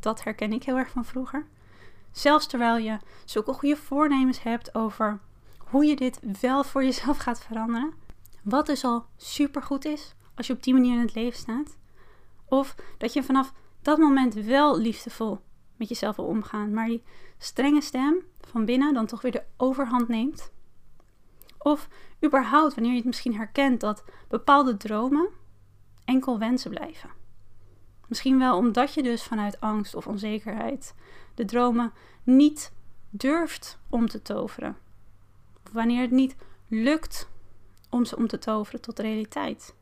Dat 0.00 0.24
herken 0.24 0.52
ik 0.52 0.62
heel 0.62 0.76
erg 0.76 0.90
van 0.90 1.04
vroeger. 1.04 1.46
Zelfs 2.12 2.46
terwijl 2.46 2.76
je 2.76 2.98
zulke 3.24 3.52
goede 3.52 3.76
voornemens 3.76 4.42
hebt 4.42 4.74
over 4.74 5.20
hoe 5.58 5.84
je 5.84 5.96
dit 5.96 6.20
wel 6.40 6.64
voor 6.64 6.84
jezelf 6.84 7.18
gaat 7.18 7.40
veranderen. 7.40 7.92
Wat 8.46 8.66
dus 8.66 8.84
al 8.84 9.06
supergoed 9.16 9.84
is 9.84 10.14
als 10.34 10.46
je 10.46 10.52
op 10.52 10.62
die 10.62 10.74
manier 10.74 10.92
in 10.92 11.00
het 11.00 11.14
leven 11.14 11.38
staat. 11.38 11.76
Of 12.44 12.74
dat 12.98 13.12
je 13.12 13.22
vanaf 13.22 13.52
dat 13.82 13.98
moment 13.98 14.34
wel 14.34 14.78
liefdevol 14.78 15.40
met 15.76 15.88
jezelf 15.88 16.16
wil 16.16 16.24
omgaan, 16.24 16.72
maar 16.72 16.86
die 16.86 17.02
strenge 17.38 17.80
stem 17.80 18.24
van 18.40 18.64
binnen 18.64 18.94
dan 18.94 19.06
toch 19.06 19.22
weer 19.22 19.32
de 19.32 19.44
overhand 19.56 20.08
neemt. 20.08 20.52
Of 21.58 21.88
überhaupt 22.24 22.74
wanneer 22.74 22.92
je 22.92 22.98
het 22.98 23.06
misschien 23.06 23.34
herkent 23.34 23.80
dat 23.80 24.04
bepaalde 24.28 24.76
dromen 24.76 25.28
enkel 26.04 26.38
wensen 26.38 26.70
blijven. 26.70 27.10
Misschien 28.08 28.38
wel 28.38 28.56
omdat 28.56 28.94
je 28.94 29.02
dus 29.02 29.22
vanuit 29.22 29.60
angst 29.60 29.94
of 29.94 30.06
onzekerheid 30.06 30.94
de 31.34 31.44
dromen 31.44 31.92
niet 32.22 32.72
durft 33.10 33.78
om 33.88 34.08
te 34.08 34.22
toveren. 34.22 34.76
Wanneer 35.72 36.00
het 36.00 36.10
niet 36.10 36.36
lukt 36.68 37.28
om 37.88 38.04
ze 38.04 38.16
om 38.16 38.26
te 38.26 38.38
toveren 38.38 38.80
tot 38.80 38.98
realiteit. 38.98 39.74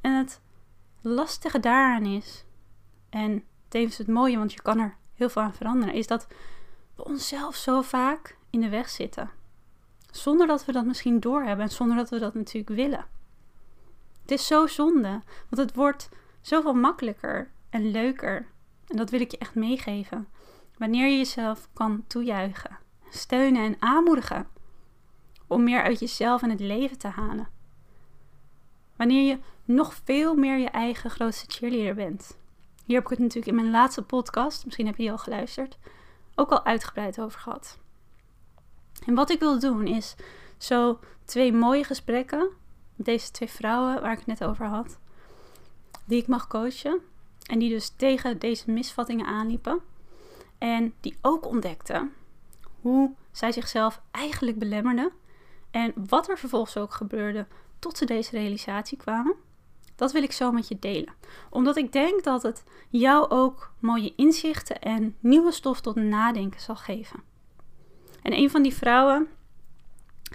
En 0.00 0.12
het 0.12 0.40
lastige 1.00 1.60
daaraan 1.60 2.06
is, 2.06 2.44
en 3.10 3.44
tevens 3.68 3.98
het 3.98 4.08
mooie, 4.08 4.38
want 4.38 4.52
je 4.52 4.62
kan 4.62 4.78
er 4.78 4.96
heel 5.14 5.28
veel 5.28 5.42
aan 5.42 5.54
veranderen, 5.54 5.94
is 5.94 6.06
dat 6.06 6.26
we 6.96 7.04
onszelf 7.04 7.54
zo 7.56 7.82
vaak 7.82 8.36
in 8.50 8.60
de 8.60 8.68
weg 8.68 8.88
zitten. 8.88 9.30
Zonder 10.10 10.46
dat 10.46 10.64
we 10.64 10.72
dat 10.72 10.84
misschien 10.84 11.20
doorhebben 11.20 11.64
en 11.64 11.72
zonder 11.72 11.96
dat 11.96 12.10
we 12.10 12.18
dat 12.18 12.34
natuurlijk 12.34 12.76
willen. 12.76 13.06
Het 14.22 14.30
is 14.30 14.46
zo 14.46 14.66
zonde, 14.66 15.22
want 15.48 15.56
het 15.56 15.74
wordt 15.74 16.08
zoveel 16.40 16.74
makkelijker 16.74 17.50
en 17.70 17.90
leuker. 17.90 18.46
En 18.86 18.96
dat 18.96 19.10
wil 19.10 19.20
ik 19.20 19.30
je 19.30 19.38
echt 19.38 19.54
meegeven. 19.54 20.28
Wanneer 20.78 21.06
je 21.06 21.16
jezelf 21.16 21.68
kan 21.72 22.04
toejuichen, 22.06 22.78
steunen 23.10 23.62
en 23.62 23.76
aanmoedigen 23.78 24.46
om 25.52 25.64
meer 25.64 25.82
uit 25.82 26.00
jezelf 26.00 26.42
en 26.42 26.50
het 26.50 26.60
leven 26.60 26.98
te 26.98 27.08
halen. 27.08 27.48
Wanneer 28.96 29.28
je 29.28 29.38
nog 29.64 29.94
veel 30.04 30.34
meer 30.34 30.58
je 30.58 30.68
eigen 30.68 31.10
grootste 31.10 31.44
cheerleader 31.48 31.94
bent. 31.94 32.36
Hier 32.84 32.96
heb 32.96 33.04
ik 33.04 33.10
het 33.10 33.18
natuurlijk 33.18 33.46
in 33.46 33.54
mijn 33.54 33.70
laatste 33.70 34.02
podcast, 34.02 34.64
misschien 34.64 34.86
heb 34.86 34.96
je 34.96 35.10
al 35.10 35.18
geluisterd, 35.18 35.78
ook 36.34 36.50
al 36.50 36.64
uitgebreid 36.64 37.20
over 37.20 37.40
gehad. 37.40 37.78
En 39.06 39.14
wat 39.14 39.30
ik 39.30 39.38
wil 39.38 39.58
doen 39.58 39.86
is 39.86 40.14
zo 40.58 40.98
twee 41.24 41.52
mooie 41.52 41.84
gesprekken 41.84 42.48
met 42.94 43.06
deze 43.06 43.30
twee 43.30 43.48
vrouwen 43.48 44.00
waar 44.00 44.12
ik 44.12 44.18
het 44.18 44.26
net 44.26 44.44
over 44.44 44.66
had, 44.66 44.98
die 46.04 46.20
ik 46.20 46.26
mag 46.26 46.46
coachen 46.46 47.00
en 47.46 47.58
die 47.58 47.68
dus 47.68 47.88
tegen 47.96 48.38
deze 48.38 48.70
misvattingen 48.70 49.26
aanliepen 49.26 49.80
en 50.58 50.94
die 51.00 51.18
ook 51.20 51.46
ontdekten 51.46 52.12
hoe 52.80 53.14
zij 53.30 53.52
zichzelf 53.52 54.00
eigenlijk 54.10 54.58
belemmerden 54.58 55.12
en 55.72 55.92
wat 56.08 56.28
er 56.28 56.38
vervolgens 56.38 56.76
ook 56.76 56.94
gebeurde 56.94 57.46
tot 57.78 57.96
ze 57.96 58.04
deze 58.04 58.30
realisatie 58.30 58.98
kwamen. 58.98 59.34
Dat 59.96 60.12
wil 60.12 60.22
ik 60.22 60.32
zo 60.32 60.52
met 60.52 60.68
je 60.68 60.78
delen. 60.78 61.14
Omdat 61.50 61.76
ik 61.76 61.92
denk 61.92 62.24
dat 62.24 62.42
het 62.42 62.64
jou 62.88 63.30
ook 63.30 63.72
mooie 63.78 64.12
inzichten 64.16 64.80
en 64.80 65.16
nieuwe 65.20 65.52
stof 65.52 65.80
tot 65.80 65.94
nadenken 65.94 66.60
zal 66.60 66.76
geven. 66.76 67.22
En 68.22 68.32
een 68.32 68.50
van 68.50 68.62
die 68.62 68.74
vrouwen, 68.74 69.28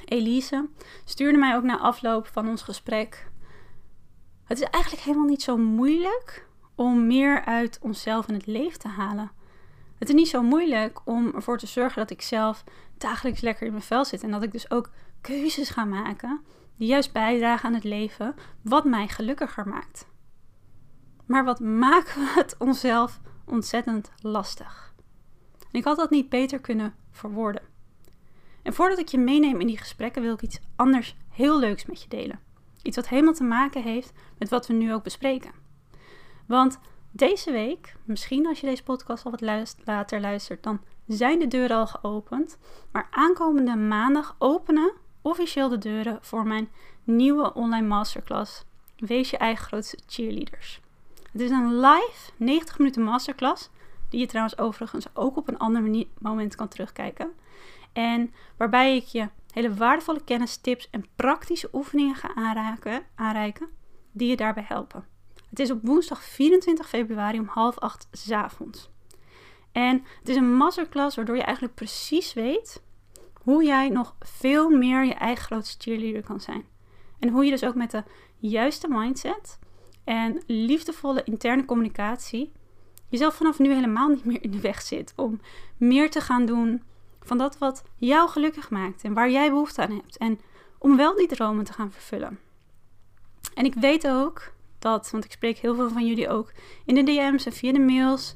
Elise, 0.06 0.70
stuurde 1.06 1.38
mij 1.38 1.56
ook 1.56 1.64
na 1.64 1.80
afloop 1.80 2.28
van 2.28 2.48
ons 2.48 2.62
gesprek. 2.62 3.32
Het 4.44 4.60
is 4.60 4.68
eigenlijk 4.70 5.04
helemaal 5.04 5.28
niet 5.28 5.42
zo 5.42 5.58
moeilijk 5.58 6.48
om 6.76 7.08
meer 7.08 7.46
uit 7.46 7.80
onszelf 7.82 8.28
en 8.28 8.34
het 8.34 8.46
leven 8.46 8.80
te 8.80 8.88
halen. 8.88 9.32
Het 9.98 10.10
is 10.10 10.16
niet 10.16 10.28
zo 10.28 10.42
moeilijk 10.42 11.02
om 11.04 11.32
ervoor 11.36 11.58
te 11.58 11.68
zorgen 11.68 12.02
dat 12.02 12.10
ik 12.10 12.22
zelf 12.22 12.64
dagelijks 12.98 13.42
lekker 13.42 13.66
in 13.66 13.72
mijn 13.72 13.84
vel 13.84 14.06
zit. 14.06 14.24
En 14.24 14.32
dat 14.32 14.44
ik 14.44 14.52
dus 14.52 14.72
ook 14.72 14.90
keuzes 15.28 15.70
ga 15.70 15.86
maken 15.86 16.42
die 16.78 16.88
juist 16.88 17.12
bijdragen 17.12 17.68
aan 17.68 17.74
het 17.74 17.84
leven 17.84 18.36
wat 18.62 18.86
mij 18.86 19.08
gelukkiger 19.08 19.68
maakt. 19.68 20.08
Maar 21.26 21.44
wat 21.44 21.60
maken 21.60 22.22
we 22.22 22.32
het 22.42 22.56
onszelf 22.58 23.20
ontzettend 23.46 24.12
lastig? 24.22 24.94
En 25.60 25.80
ik 25.80 25.84
had 25.84 25.98
dat 25.98 26.10
niet 26.10 26.30
beter 26.30 26.60
kunnen 26.60 26.96
verwoorden. 27.12 27.62
En 28.64 28.74
voordat 28.74 29.00
ik 29.00 29.08
je 29.08 29.18
meeneem 29.18 29.60
in 29.60 29.68
die 29.68 29.78
gesprekken, 29.78 30.22
wil 30.22 30.34
ik 30.34 30.42
iets 30.42 30.60
anders 30.76 31.16
heel 31.30 31.60
leuks 31.60 31.86
met 31.86 32.02
je 32.02 32.10
delen. 32.10 32.40
Iets 32.82 32.96
wat 32.96 33.08
helemaal 33.08 33.34
te 33.34 33.44
maken 33.44 33.84
heeft 33.84 34.14
met 34.38 34.50
wat 34.50 34.68
we 34.68 34.74
nu 34.74 34.94
ook 34.94 35.04
bespreken. 35.04 35.52
Want 36.46 36.80
deze 37.12 37.52
week, 37.52 37.96
misschien 38.04 38.48
als 38.48 38.60
je 38.60 38.68
deze 38.68 38.84
podcast 38.84 39.26
al 39.26 39.32
wat 39.32 39.76
later 39.86 40.22
luistert, 40.22 40.64
dan 40.64 40.82
zijn 41.08 41.40
de 41.40 41.48
deuren 41.48 41.78
al 41.78 41.88
geopend. 41.88 42.58
Maar 42.92 43.08
aankomende 43.12 43.76
maandag 43.76 44.36
openen 44.40 44.94
officieel 45.28 45.70
de 45.70 45.78
deuren 45.78 46.18
voor 46.22 46.48
mijn 46.48 46.70
nieuwe 47.04 47.54
online 47.54 47.88
masterclass. 47.88 48.64
Wees 48.98 49.30
je 49.30 49.38
eigen 49.38 49.66
grootste 49.66 49.98
cheerleaders. 50.08 50.82
Het 51.32 51.42
is 51.42 51.50
een 51.50 51.80
live 51.80 52.32
90 52.38 52.78
minuten 52.78 53.02
masterclass, 53.02 53.70
die 54.10 54.20
je 54.20 54.26
trouwens 54.26 54.58
overigens 54.58 55.06
ook 55.14 55.38
op 55.38 55.48
een 55.48 55.58
ander 55.58 56.06
moment 56.20 56.56
kan 56.56 56.68
terugkijken. 56.68 57.32
En 57.94 58.34
waarbij 58.58 58.96
ik 58.96 59.04
je 59.04 59.30
hele 59.52 59.74
waardevolle 59.74 60.24
kennis, 60.24 60.58
tips 60.58 60.90
en 60.90 61.06
praktische 61.16 61.70
oefeningen 61.74 62.16
ga 62.16 62.36
aanraken, 62.36 63.04
aanreiken 63.16 63.68
die 64.12 64.30
je 64.30 64.36
daarbij 64.36 64.66
helpen. 64.68 65.06
Het 65.50 65.60
is 65.60 65.72
op 65.72 65.80
woensdag 65.84 66.24
24 66.24 66.90
februari 66.90 67.40
om 67.40 67.48
half 67.48 67.80
acht 67.80 68.08
s 68.12 68.32
avonds. 68.32 68.90
En 69.72 70.04
het 70.20 70.30
is 70.30 70.36
een 70.36 70.56
masterclass 70.56 71.16
waardoor 71.16 71.36
je 71.36 71.44
eigenlijk 71.44 71.76
precies 71.76 72.34
weet 72.34 72.82
hoe 73.48 73.64
jij 73.64 73.90
nog 73.90 74.16
veel 74.20 74.70
meer 74.70 75.06
je 75.06 75.14
eigen 75.14 75.46
grootste 75.46 75.78
cheerleader 75.80 76.24
kan 76.24 76.40
zijn. 76.40 76.66
En 77.20 77.30
hoe 77.30 77.46
je 77.46 77.52
dus 77.52 77.64
ook 77.64 77.76
met 77.76 77.92
de 77.92 78.04
juiste 78.38 78.88
mindset 78.90 79.60
en 80.04 80.44
liefdevolle 80.48 81.24
interne 81.24 81.66
communicatie 81.66 82.52
jezelf 83.10 83.36
vanaf 83.36 83.60
nu 83.60 83.74
helemaal 83.74 84.08
niet 84.08 84.26
meer 84.26 84.44
in 84.44 84.52
de 84.52 84.60
weg 84.60 84.82
zit 84.82 85.14
om 85.16 85.40
meer 85.78 86.12
te 86.12 86.22
gaan 86.22 86.46
doen 86.46 86.84
van 87.22 87.38
dat 87.38 87.58
wat 87.58 87.84
jou 87.96 88.30
gelukkig 88.30 88.70
maakt 88.70 89.04
en 89.04 89.14
waar 89.14 89.32
jij 89.32 89.50
behoefte 89.50 89.82
aan 89.82 89.92
hebt. 89.92 90.18
En 90.18 90.40
om 90.78 90.98
wel 90.98 91.16
die 91.16 91.28
dromen 91.28 91.66
te 91.66 91.74
gaan 91.74 91.92
vervullen. 91.92 92.40
En 93.54 93.66
ik 93.66 93.74
weet 93.74 94.08
ook 94.08 94.54
dat, 94.80 95.10
want 95.12 95.26
ik 95.26 95.32
spreek 95.32 95.58
heel 95.58 95.76
veel 95.76 95.90
van 95.90 96.06
jullie 96.06 96.30
ook 96.30 96.52
in 96.86 96.96
de 96.96 97.04
DM's 97.04 97.46
en 97.46 97.54
via 97.54 97.72
de 97.72 97.80
mails. 97.80 98.36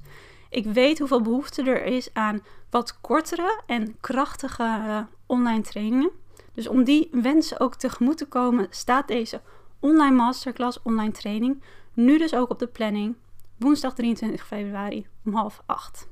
Ik 0.52 0.66
weet 0.66 1.00
hoeveel 1.00 1.22
behoefte 1.22 1.64
er 1.64 1.84
is 1.84 2.14
aan 2.14 2.44
wat 2.70 3.02
kortere 3.02 3.62
en 3.66 3.98
krachtige 4.00 4.64
uh, 4.64 5.00
online 5.26 5.62
trainingen. 5.62 6.12
Dus 6.54 6.68
om 6.68 6.84
die 6.84 7.10
wensen 7.12 7.60
ook 7.60 7.76
tegemoet 7.76 8.18
te 8.18 8.28
komen, 8.28 8.68
staat 8.70 9.08
deze 9.08 9.42
online 9.80 10.16
masterclass, 10.16 10.82
online 10.84 11.12
training, 11.12 11.64
nu 11.94 12.18
dus 12.18 12.34
ook 12.34 12.50
op 12.50 12.60
de 12.60 12.68
planning. 12.68 13.16
Woensdag 13.58 13.94
23 13.94 14.46
februari 14.46 15.08
om 15.26 15.34
half 15.34 15.62
acht. 15.66 16.08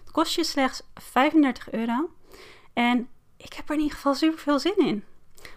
Het 0.00 0.10
kost 0.10 0.34
je 0.34 0.44
slechts 0.44 0.82
35 0.94 1.72
euro. 1.72 2.10
En 2.72 3.08
ik 3.36 3.52
heb 3.52 3.68
er 3.68 3.74
in 3.74 3.80
ieder 3.80 3.96
geval 3.96 4.14
super 4.14 4.38
veel 4.38 4.58
zin 4.58 4.76
in. 4.76 5.04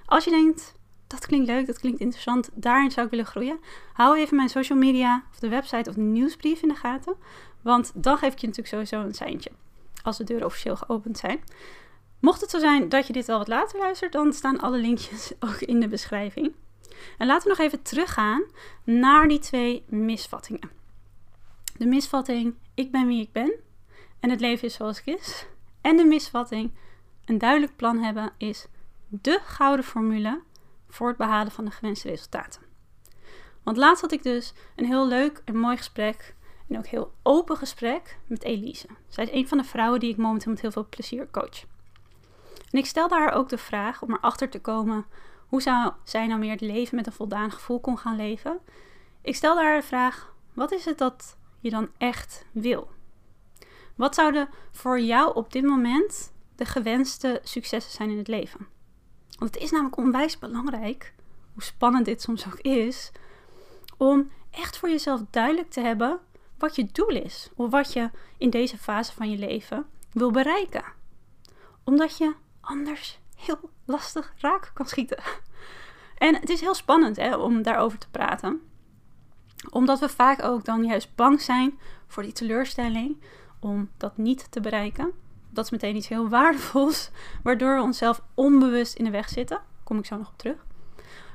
Als 0.05 0.23
je 0.23 0.29
denkt, 0.29 0.75
dat 1.07 1.25
klinkt 1.25 1.47
leuk, 1.47 1.67
dat 1.67 1.79
klinkt 1.79 1.99
interessant, 1.99 2.49
daarin 2.53 2.91
zou 2.91 3.05
ik 3.05 3.11
willen 3.11 3.25
groeien. 3.25 3.59
Hou 3.93 4.17
even 4.17 4.35
mijn 4.35 4.49
social 4.49 4.77
media 4.77 5.23
of 5.31 5.39
de 5.39 5.49
website 5.49 5.89
of 5.89 5.95
de 5.95 6.01
nieuwsbrief 6.01 6.61
in 6.61 6.67
de 6.67 6.75
gaten. 6.75 7.15
Want 7.61 7.91
dan 7.95 8.17
geef 8.17 8.33
ik 8.33 8.39
je 8.39 8.47
natuurlijk 8.47 8.75
sowieso 8.75 9.07
een 9.07 9.13
seintje. 9.13 9.51
Als 10.03 10.17
de 10.17 10.23
deuren 10.23 10.45
officieel 10.45 10.75
geopend 10.75 11.17
zijn. 11.17 11.43
Mocht 12.19 12.41
het 12.41 12.49
zo 12.49 12.59
zijn 12.59 12.89
dat 12.89 13.07
je 13.07 13.13
dit 13.13 13.29
al 13.29 13.37
wat 13.37 13.47
later 13.47 13.79
luistert, 13.79 14.11
dan 14.11 14.33
staan 14.33 14.59
alle 14.59 14.77
linkjes 14.77 15.31
ook 15.39 15.59
in 15.59 15.79
de 15.79 15.87
beschrijving. 15.87 16.53
En 17.17 17.27
laten 17.27 17.43
we 17.43 17.49
nog 17.49 17.65
even 17.67 17.81
teruggaan 17.81 18.43
naar 18.83 19.27
die 19.27 19.39
twee 19.39 19.83
misvattingen. 19.87 20.69
De 21.77 21.85
misvatting, 21.85 22.55
ik 22.73 22.91
ben 22.91 23.07
wie 23.07 23.21
ik 23.21 23.31
ben 23.31 23.53
en 24.19 24.29
het 24.29 24.39
leven 24.39 24.67
is 24.67 24.73
zoals 24.73 24.97
het 24.97 25.19
is. 25.19 25.45
En 25.81 25.97
de 25.97 26.05
misvatting, 26.05 26.71
een 27.25 27.37
duidelijk 27.37 27.75
plan 27.75 27.97
hebben 27.97 28.33
is 28.37 28.67
de 29.07 29.39
gouden 29.43 29.85
formule 29.85 30.41
voor 30.89 31.07
het 31.07 31.17
behalen 31.17 31.51
van 31.51 31.65
de 31.65 31.71
gewenste 31.71 32.09
resultaten. 32.09 32.61
Want 33.63 33.77
laatst 33.77 34.01
had 34.01 34.11
ik 34.11 34.23
dus 34.23 34.53
een 34.75 34.85
heel 34.85 35.07
leuk 35.07 35.41
en 35.45 35.57
mooi 35.57 35.77
gesprek 35.77 36.35
ook 36.77 36.87
heel 36.87 37.13
open 37.23 37.57
gesprek 37.57 38.17
met 38.27 38.43
Elise. 38.43 38.87
Zij 39.07 39.23
is 39.23 39.31
een 39.31 39.47
van 39.47 39.57
de 39.57 39.63
vrouwen 39.63 39.99
die 39.99 40.11
ik 40.11 40.17
momenteel 40.17 40.51
met 40.51 40.61
heel 40.61 40.71
veel 40.71 40.87
plezier 40.89 41.27
coach. 41.31 41.65
En 42.71 42.79
ik 42.79 42.85
stelde 42.85 43.15
haar 43.15 43.31
ook 43.31 43.49
de 43.49 43.57
vraag 43.57 44.01
om 44.01 44.13
erachter 44.13 44.49
te 44.49 44.61
komen 44.61 45.05
hoe 45.47 45.61
zou 45.61 45.91
zij 46.03 46.27
nou 46.27 46.39
meer 46.39 46.51
het 46.51 46.61
leven 46.61 46.95
met 46.95 47.05
een 47.05 47.11
voldaan 47.11 47.51
gevoel 47.51 47.79
kon 47.79 47.97
gaan 47.97 48.15
leven. 48.15 48.59
Ik 49.21 49.35
stelde 49.35 49.61
haar 49.61 49.79
de 49.79 49.87
vraag: 49.87 50.33
wat 50.53 50.71
is 50.71 50.85
het 50.85 50.97
dat 50.97 51.37
je 51.59 51.69
dan 51.69 51.89
echt 51.97 52.45
wil? 52.51 52.89
Wat 53.95 54.15
zouden 54.15 54.49
voor 54.71 54.99
jou 54.99 55.35
op 55.35 55.51
dit 55.51 55.63
moment 55.63 56.33
de 56.55 56.65
gewenste 56.65 57.39
successen 57.43 57.91
zijn 57.91 58.09
in 58.09 58.17
het 58.17 58.27
leven? 58.27 58.67
Want 59.39 59.53
het 59.53 59.63
is 59.63 59.71
namelijk 59.71 59.97
onwijs 59.97 60.39
belangrijk, 60.39 61.13
hoe 61.53 61.63
spannend 61.63 62.05
dit 62.05 62.21
soms 62.21 62.45
ook 62.45 62.59
is, 62.59 63.11
om 63.97 64.31
echt 64.51 64.77
voor 64.77 64.89
jezelf 64.89 65.21
duidelijk 65.29 65.69
te 65.69 65.81
hebben 65.81 66.19
wat 66.61 66.75
je 66.75 66.87
doel 66.91 67.07
is. 67.07 67.49
Of 67.55 67.71
wat 67.71 67.93
je 67.93 68.09
in 68.37 68.49
deze 68.49 68.77
fase 68.77 69.13
van 69.13 69.29
je 69.29 69.37
leven 69.37 69.85
wil 70.11 70.31
bereiken. 70.31 70.83
Omdat 71.83 72.17
je 72.17 72.33
anders 72.61 73.19
heel 73.35 73.69
lastig 73.85 74.33
raak 74.37 74.71
kan 74.73 74.87
schieten. 74.87 75.17
En 76.17 76.35
het 76.35 76.49
is 76.49 76.61
heel 76.61 76.73
spannend 76.73 77.15
hè, 77.15 77.35
om 77.35 77.61
daarover 77.61 77.97
te 77.97 78.09
praten. 78.09 78.61
Omdat 79.69 79.99
we 79.99 80.09
vaak 80.09 80.43
ook 80.43 80.65
dan 80.65 80.85
juist 80.85 81.15
bang 81.15 81.41
zijn 81.41 81.79
voor 82.07 82.23
die 82.23 82.31
teleurstelling 82.31 83.17
om 83.59 83.89
dat 83.97 84.17
niet 84.17 84.51
te 84.51 84.61
bereiken. 84.61 85.11
Dat 85.49 85.65
is 85.65 85.71
meteen 85.71 85.95
iets 85.95 86.07
heel 86.07 86.29
waardevols, 86.39 87.09
waardoor 87.43 87.75
we 87.75 87.81
onszelf 87.81 88.21
onbewust 88.33 88.95
in 88.95 89.03
de 89.03 89.11
weg 89.11 89.29
zitten. 89.29 89.61
Kom 89.83 89.97
ik 89.97 90.05
zo 90.05 90.17
nog 90.17 90.27
op 90.27 90.37
terug. 90.37 90.65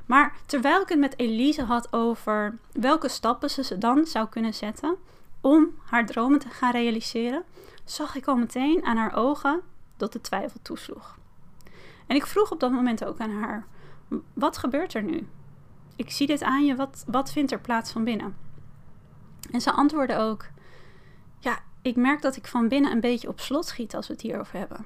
Maar 0.05 0.35
terwijl 0.45 0.81
ik 0.81 0.89
het 0.89 0.99
met 0.99 1.19
Elise 1.19 1.63
had 1.63 1.93
over 1.93 2.57
welke 2.71 3.09
stappen 3.09 3.49
ze 3.49 3.77
dan 3.77 4.05
zou 4.05 4.27
kunnen 4.29 4.53
zetten 4.53 4.97
om 5.41 5.67
haar 5.85 6.05
dromen 6.05 6.39
te 6.39 6.49
gaan 6.49 6.71
realiseren, 6.71 7.43
zag 7.83 8.15
ik 8.15 8.27
al 8.27 8.35
meteen 8.35 8.85
aan 8.85 8.97
haar 8.97 9.15
ogen 9.15 9.61
dat 9.97 10.13
de 10.13 10.21
twijfel 10.21 10.59
toesloeg. 10.61 11.17
En 12.07 12.15
ik 12.15 12.25
vroeg 12.25 12.51
op 12.51 12.59
dat 12.59 12.71
moment 12.71 13.05
ook 13.05 13.19
aan 13.19 13.31
haar: 13.31 13.65
wat 14.33 14.57
gebeurt 14.57 14.93
er 14.93 15.03
nu? 15.03 15.27
Ik 15.95 16.11
zie 16.11 16.27
dit 16.27 16.43
aan 16.43 16.65
je, 16.65 16.75
wat, 16.75 17.03
wat 17.07 17.31
vindt 17.31 17.51
er 17.51 17.59
plaats 17.59 17.91
van 17.91 18.03
binnen? 18.03 18.35
En 19.51 19.61
ze 19.61 19.71
antwoordde 19.71 20.17
ook: 20.17 20.45
Ja, 21.39 21.59
ik 21.81 21.95
merk 21.95 22.21
dat 22.21 22.35
ik 22.35 22.47
van 22.47 22.67
binnen 22.67 22.91
een 22.91 22.99
beetje 22.99 23.27
op 23.27 23.39
slot 23.39 23.65
schiet 23.65 23.95
als 23.95 24.07
we 24.07 24.13
het 24.13 24.21
hierover 24.21 24.59
hebben. 24.59 24.85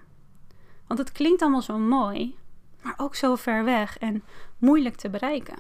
Want 0.88 1.00
het 1.00 1.12
klinkt 1.12 1.42
allemaal 1.42 1.62
zo 1.62 1.78
mooi, 1.78 2.38
maar 2.82 2.94
ook 2.98 3.16
zo 3.16 3.36
ver 3.36 3.64
weg 3.64 3.98
en 3.98 4.24
moeilijk 4.58 4.96
te 4.96 5.10
bereiken. 5.10 5.58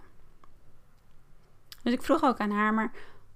Dus 1.84 1.94
ik 1.94 2.04
vroeg 2.04 2.24
ook 2.24 2.38
aan 2.38 2.52
haar, 2.52 2.74
maar 2.74 2.92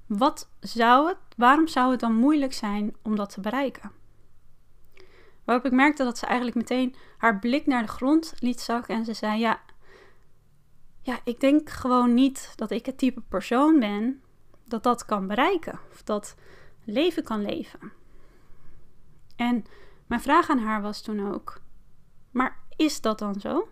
wat 0.06 0.50
zou 0.60 1.08
het, 1.08 1.18
waarom 1.38 1.68
zou 1.68 1.92
het 1.92 2.00
dan 2.00 2.16
moeilijk 2.16 2.54
zijn 2.54 2.96
om 3.02 3.16
dat 3.16 3.30
te 3.30 3.42
bereiken? 3.42 3.92
Waarop 5.44 5.66
ik 5.66 5.72
merkte 5.72 6.04
dat 6.04 6.18
ze 6.18 6.26
eigenlijk 6.26 6.58
meteen 6.58 6.96
haar 7.18 7.40
blik 7.40 7.66
naar 7.66 7.82
de 7.82 7.88
grond 7.88 8.34
liet 8.40 8.62
zakken 8.62 8.96
en 8.96 9.06
ze 9.06 9.14
zei: 9.14 9.40
Ja, 9.40 9.60
ja, 11.02 11.20
ik 11.24 11.40
denk 11.40 11.70
gewoon 11.70 12.14
niet 12.14 12.54
dat 12.56 12.72
ik 12.72 12.86
het 12.86 12.98
type 12.98 13.22
persoon 13.22 13.80
ben 13.80 14.22
dat 14.64 14.84
dat 14.84 15.06
kan 15.06 15.28
bereiken 15.28 15.80
of 15.92 16.04
dat 16.04 16.36
leven 16.84 17.24
kan 17.24 17.42
leven. 17.42 17.92
En 19.36 19.66
mijn 20.08 20.22
vraag 20.22 20.50
aan 20.50 20.60
haar 20.60 20.82
was 20.82 21.02
toen 21.02 21.34
ook: 21.34 21.62
Maar 22.32 22.60
is 22.76 23.02
dat 23.02 23.20
dan 23.20 23.40
zo? 23.40 23.68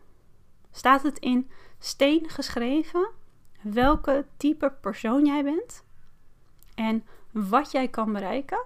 Staat 0.72 1.04
het 1.04 1.20
in 1.20 1.50
steen 1.80 2.30
geschreven 2.30 3.10
welke 3.62 4.26
type 4.38 4.72
persoon 4.82 5.26
jij 5.26 5.44
bent 5.44 5.83
en 6.76 7.04
wat 7.32 7.72
jij 7.72 7.88
kan 7.88 8.14
bereiken? 8.14 8.66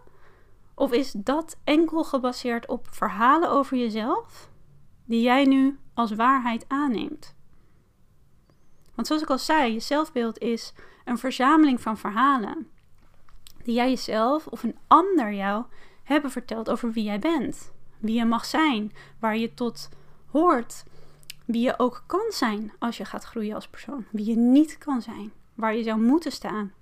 Of 0.73 0.91
is 0.91 1.11
dat 1.11 1.57
enkel 1.63 2.03
gebaseerd 2.03 2.67
op 2.67 2.87
verhalen 2.89 3.49
over 3.49 3.77
jezelf 3.77 4.49
die 5.05 5.21
jij 5.21 5.43
nu 5.45 5.79
als 5.93 6.15
waarheid 6.15 6.65
aanneemt? 6.67 7.35
Want 8.95 9.07
zoals 9.07 9.21
ik 9.21 9.29
al 9.29 9.37
zei, 9.37 9.73
je 9.73 9.79
zelfbeeld 9.79 10.37
is 10.37 10.73
een 11.05 11.17
verzameling 11.17 11.81
van 11.81 11.97
verhalen 11.97 12.67
die 13.63 13.75
jij 13.75 13.89
jezelf 13.89 14.47
of 14.47 14.63
een 14.63 14.77
ander 14.87 15.33
jou 15.33 15.65
hebben 16.03 16.31
verteld 16.31 16.69
over 16.69 16.91
wie 16.91 17.03
jij 17.03 17.19
bent, 17.19 17.71
wie 17.97 18.15
je 18.15 18.25
mag 18.25 18.45
zijn, 18.45 18.93
waar 19.19 19.37
je 19.37 19.53
tot 19.53 19.89
hoort, 20.27 20.83
wie 21.45 21.61
je 21.61 21.79
ook 21.79 22.03
kan 22.05 22.25
zijn 22.29 22.71
als 22.79 22.97
je 22.97 23.05
gaat 23.05 23.23
groeien 23.23 23.55
als 23.55 23.67
persoon, 23.67 24.05
wie 24.11 24.25
je 24.25 24.35
niet 24.35 24.77
kan 24.77 25.01
zijn, 25.01 25.31
waar 25.53 25.75
je 25.75 25.83
zou 25.83 25.99
moeten 25.99 26.31
staan, 26.31 26.73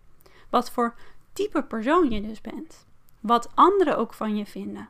wat 0.49 0.71
voor 0.71 0.95
type 1.35 1.63
persoon 1.63 2.09
je 2.09 2.21
dus 2.21 2.41
bent, 2.41 2.85
wat 3.19 3.49
anderen 3.53 3.97
ook 3.97 4.13
van 4.13 4.37
je 4.37 4.45
vinden. 4.45 4.89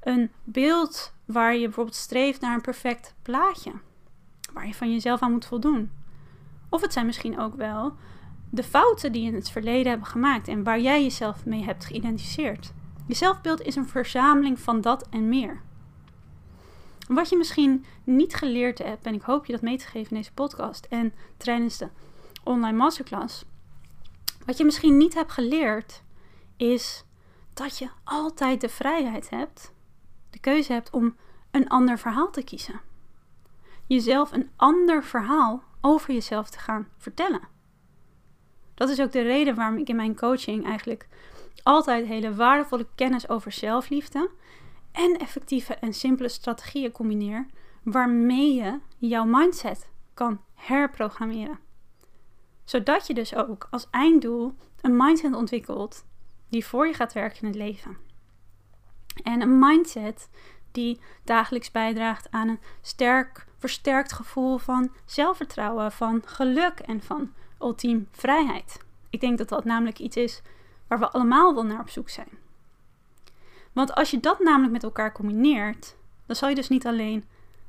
Een 0.00 0.30
beeld 0.44 1.12
waar 1.24 1.54
je 1.54 1.64
bijvoorbeeld 1.64 1.96
streeft 1.96 2.40
naar 2.40 2.54
een 2.54 2.60
perfect 2.60 3.14
plaatje, 3.22 3.72
waar 4.52 4.66
je 4.66 4.74
van 4.74 4.92
jezelf 4.92 5.20
aan 5.20 5.32
moet 5.32 5.46
voldoen. 5.46 5.90
Of 6.68 6.80
het 6.80 6.92
zijn 6.92 7.06
misschien 7.06 7.38
ook 7.38 7.54
wel 7.54 7.94
de 8.50 8.62
fouten 8.62 9.12
die 9.12 9.22
je 9.22 9.28
in 9.28 9.34
het 9.34 9.50
verleden 9.50 9.92
hebt 9.92 10.08
gemaakt 10.08 10.48
en 10.48 10.62
waar 10.62 10.80
jij 10.80 11.02
jezelf 11.02 11.44
mee 11.44 11.64
hebt 11.64 11.84
geïdentificeerd. 11.84 12.72
Je 13.06 13.14
zelfbeeld 13.14 13.60
is 13.60 13.76
een 13.76 13.88
verzameling 13.88 14.60
van 14.60 14.80
dat 14.80 15.08
en 15.08 15.28
meer. 15.28 15.60
Wat 17.08 17.28
je 17.28 17.36
misschien 17.36 17.84
niet 18.04 18.34
geleerd 18.34 18.78
hebt, 18.78 19.06
en 19.06 19.14
ik 19.14 19.22
hoop 19.22 19.46
je 19.46 19.52
dat 19.52 19.62
mee 19.62 19.78
te 19.78 19.86
geven 19.86 20.10
in 20.10 20.16
deze 20.16 20.32
podcast 20.32 20.86
en 20.90 21.12
tijdens 21.36 21.78
de 21.78 21.88
online 22.44 22.76
masterclass. 22.76 23.44
Wat 24.46 24.56
je 24.56 24.64
misschien 24.64 24.96
niet 24.96 25.14
hebt 25.14 25.32
geleerd, 25.32 26.02
is 26.56 27.04
dat 27.54 27.78
je 27.78 27.88
altijd 28.04 28.60
de 28.60 28.68
vrijheid 28.68 29.30
hebt, 29.30 29.72
de 30.30 30.38
keuze 30.38 30.72
hebt 30.72 30.90
om 30.90 31.16
een 31.50 31.68
ander 31.68 31.98
verhaal 31.98 32.30
te 32.30 32.44
kiezen. 32.44 32.80
Jezelf 33.86 34.32
een 34.32 34.50
ander 34.56 35.04
verhaal 35.04 35.62
over 35.80 36.14
jezelf 36.14 36.50
te 36.50 36.58
gaan 36.58 36.88
vertellen. 36.96 37.48
Dat 38.74 38.88
is 38.88 39.00
ook 39.00 39.12
de 39.12 39.22
reden 39.22 39.54
waarom 39.54 39.78
ik 39.78 39.88
in 39.88 39.96
mijn 39.96 40.16
coaching 40.16 40.64
eigenlijk 40.64 41.08
altijd 41.62 42.06
hele 42.06 42.34
waardevolle 42.34 42.86
kennis 42.94 43.28
over 43.28 43.52
zelfliefde 43.52 44.30
en 44.92 45.18
effectieve 45.18 45.74
en 45.74 45.92
simpele 45.92 46.28
strategieën 46.28 46.92
combineer 46.92 47.46
waarmee 47.82 48.54
je 48.54 48.78
jouw 48.98 49.24
mindset 49.24 49.88
kan 50.14 50.40
herprogrammeren. 50.54 51.65
Zodat 52.66 53.06
je 53.06 53.14
dus 53.14 53.34
ook 53.34 53.68
als 53.70 53.86
einddoel 53.90 54.54
een 54.80 54.96
mindset 54.96 55.34
ontwikkelt 55.34 56.04
die 56.48 56.66
voor 56.66 56.86
je 56.86 56.94
gaat 56.94 57.12
werken 57.12 57.40
in 57.40 57.46
het 57.46 57.56
leven. 57.56 57.96
En 59.22 59.40
een 59.40 59.58
mindset 59.58 60.28
die 60.72 61.00
dagelijks 61.24 61.70
bijdraagt 61.70 62.30
aan 62.30 62.48
een 62.48 62.60
sterk, 62.80 63.46
versterkt 63.58 64.12
gevoel 64.12 64.58
van 64.58 64.92
zelfvertrouwen, 65.04 65.92
van 65.92 66.22
geluk 66.24 66.78
en 66.78 67.02
van 67.02 67.32
ultiem 67.60 68.08
vrijheid. 68.10 68.78
Ik 69.10 69.20
denk 69.20 69.38
dat 69.38 69.48
dat 69.48 69.64
namelijk 69.64 69.98
iets 69.98 70.16
is 70.16 70.42
waar 70.86 70.98
we 70.98 71.10
allemaal 71.10 71.54
wel 71.54 71.64
naar 71.64 71.80
op 71.80 71.90
zoek 71.90 72.08
zijn. 72.08 72.28
Want 73.72 73.94
als 73.94 74.10
je 74.10 74.20
dat 74.20 74.38
namelijk 74.38 74.72
met 74.72 74.82
elkaar 74.82 75.12
combineert, 75.12 75.96
dan 76.26 76.36
zal 76.36 76.48
je 76.48 76.54
dus 76.54 76.68
niet 76.68 76.86
alleen 76.86 77.24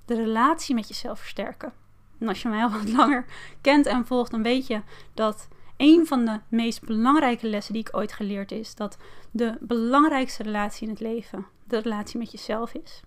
de 0.05 0.15
relatie 0.15 0.75
met 0.75 0.87
jezelf 0.87 1.19
versterken. 1.19 1.73
En 2.19 2.27
als 2.27 2.41
je 2.41 2.49
mij 2.49 2.63
al 2.63 2.69
wat 2.71 2.89
langer 2.89 3.25
kent 3.61 3.85
en 3.85 4.05
volgt, 4.05 4.31
dan 4.31 4.43
weet 4.43 4.67
je 4.67 4.81
dat 5.13 5.47
een 5.77 6.07
van 6.07 6.25
de 6.25 6.39
meest 6.49 6.85
belangrijke 6.85 7.47
lessen 7.47 7.73
die 7.73 7.81
ik 7.81 7.95
ooit 7.97 8.13
geleerd 8.13 8.51
is 8.51 8.75
dat 8.75 8.97
de 9.31 9.57
belangrijkste 9.59 10.43
relatie 10.43 10.87
in 10.87 10.93
het 10.93 11.01
leven 11.01 11.45
de 11.67 11.77
relatie 11.77 12.19
met 12.19 12.31
jezelf 12.31 12.73
is. 12.73 13.01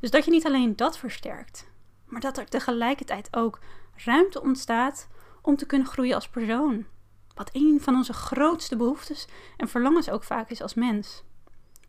Dus 0.00 0.10
dat 0.10 0.24
je 0.24 0.30
niet 0.30 0.46
alleen 0.46 0.76
dat 0.76 0.98
versterkt, 0.98 1.70
maar 2.06 2.20
dat 2.20 2.38
er 2.38 2.48
tegelijkertijd 2.48 3.28
ook 3.36 3.58
ruimte 4.04 4.42
ontstaat 4.42 5.08
om 5.42 5.56
te 5.56 5.66
kunnen 5.66 5.86
groeien 5.86 6.14
als 6.14 6.28
persoon. 6.28 6.86
Wat 7.34 7.50
een 7.52 7.78
van 7.80 7.94
onze 7.94 8.12
grootste 8.12 8.76
behoeftes 8.76 9.26
en 9.56 9.68
verlangens 9.68 10.10
ook 10.10 10.24
vaak 10.24 10.50
is 10.50 10.62
als 10.62 10.74
mens. 10.74 11.22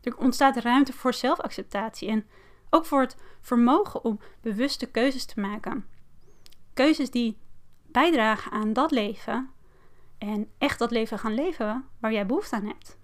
Er 0.01 0.17
ontstaat 0.17 0.57
ruimte 0.57 0.93
voor 0.93 1.13
zelfacceptatie 1.13 2.09
en 2.09 2.25
Ook 2.69 2.85
voor 2.85 3.01
het 3.01 3.17
vermogen 3.41 4.03
om 4.03 4.19
bewuste 4.41 4.85
keuzes 4.85 5.25
te 5.25 5.39
maken. 5.39 5.85
Keuzes 6.75 7.11
die 7.11 7.37
bijdragen 7.85 8.51
aan 8.51 8.73
dat 8.73 8.91
leven 8.91 9.49
en 10.17 10.49
echt 10.57 10.79
dat 10.79 10.91
leven 10.91 11.19
gaan 11.19 11.33
leven 11.33 11.85
waar 11.99 12.11
jij 12.11 12.25
behoefte 12.25 12.55
aan 12.55 12.65
hebt. 12.65 12.97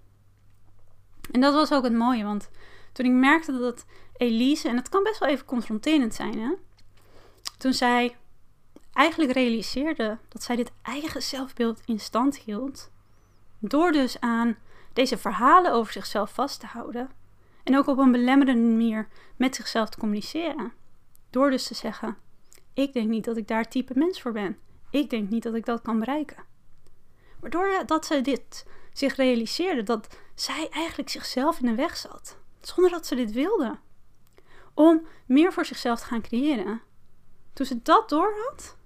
En 1.30 1.40
dat 1.40 1.54
was 1.54 1.72
ook 1.72 1.84
het 1.84 1.92
mooie, 1.92 2.24
want 2.24 2.50
toen 2.92 3.06
ik 3.06 3.12
merkte 3.12 3.58
dat 3.58 3.84
Elise, 4.16 4.68
en 4.68 4.76
het 4.76 4.88
kan 4.88 5.02
best 5.02 5.18
wel 5.18 5.28
even 5.28 5.46
confronterend 5.46 6.14
zijn, 6.14 6.38
hè? 6.38 6.54
toen 7.58 7.72
zij 7.72 8.16
eigenlijk 8.92 9.32
realiseerde 9.32 10.18
dat 10.28 10.42
zij 10.42 10.56
dit 10.56 10.72
eigen 10.82 11.22
zelfbeeld 11.22 11.82
in 11.84 12.00
stand 12.00 12.38
hield, 12.38 12.90
door 13.58 13.92
dus 13.92 14.20
aan 14.20 14.56
deze 14.92 15.18
verhalen 15.18 15.72
over 15.72 15.92
zichzelf 15.92 16.34
vast 16.34 16.60
te 16.60 16.66
houden 16.66 17.10
en 17.64 17.76
ook 17.76 17.86
op 17.86 17.98
een 17.98 18.12
belemmerende 18.12 18.68
manier 18.68 19.08
met 19.36 19.54
zichzelf 19.54 19.88
te 19.88 19.98
communiceren. 19.98 20.72
Door 21.30 21.50
dus 21.50 21.66
te 21.66 21.74
zeggen: 21.74 22.16
Ik 22.74 22.92
denk 22.92 23.08
niet 23.08 23.24
dat 23.24 23.36
ik 23.36 23.48
daar 23.48 23.68
type 23.68 23.98
mens 23.98 24.20
voor 24.20 24.32
ben. 24.32 24.58
Ik 24.90 25.10
denk 25.10 25.30
niet 25.30 25.42
dat 25.42 25.54
ik 25.54 25.64
dat 25.64 25.82
kan 25.82 25.98
bereiken. 25.98 26.44
Waardoor 27.40 27.82
dat 27.86 28.06
ze 28.06 28.20
dit 28.20 28.66
zich 28.92 29.16
realiseerde, 29.16 29.82
dat 29.82 30.18
zij 30.34 30.68
eigenlijk 30.70 31.08
zichzelf 31.08 31.60
in 31.60 31.66
de 31.66 31.74
weg 31.74 31.96
zat, 31.96 32.38
zonder 32.60 32.92
dat 32.92 33.06
ze 33.06 33.14
dit 33.14 33.32
wilde. 33.32 33.78
Om 34.74 35.06
meer 35.26 35.52
voor 35.52 35.64
zichzelf 35.64 36.00
te 36.00 36.06
gaan 36.06 36.22
creëren. 36.22 36.80
Toen 37.52 37.66
ze 37.66 37.82
dat 37.82 38.08
doorhad, 38.08 38.76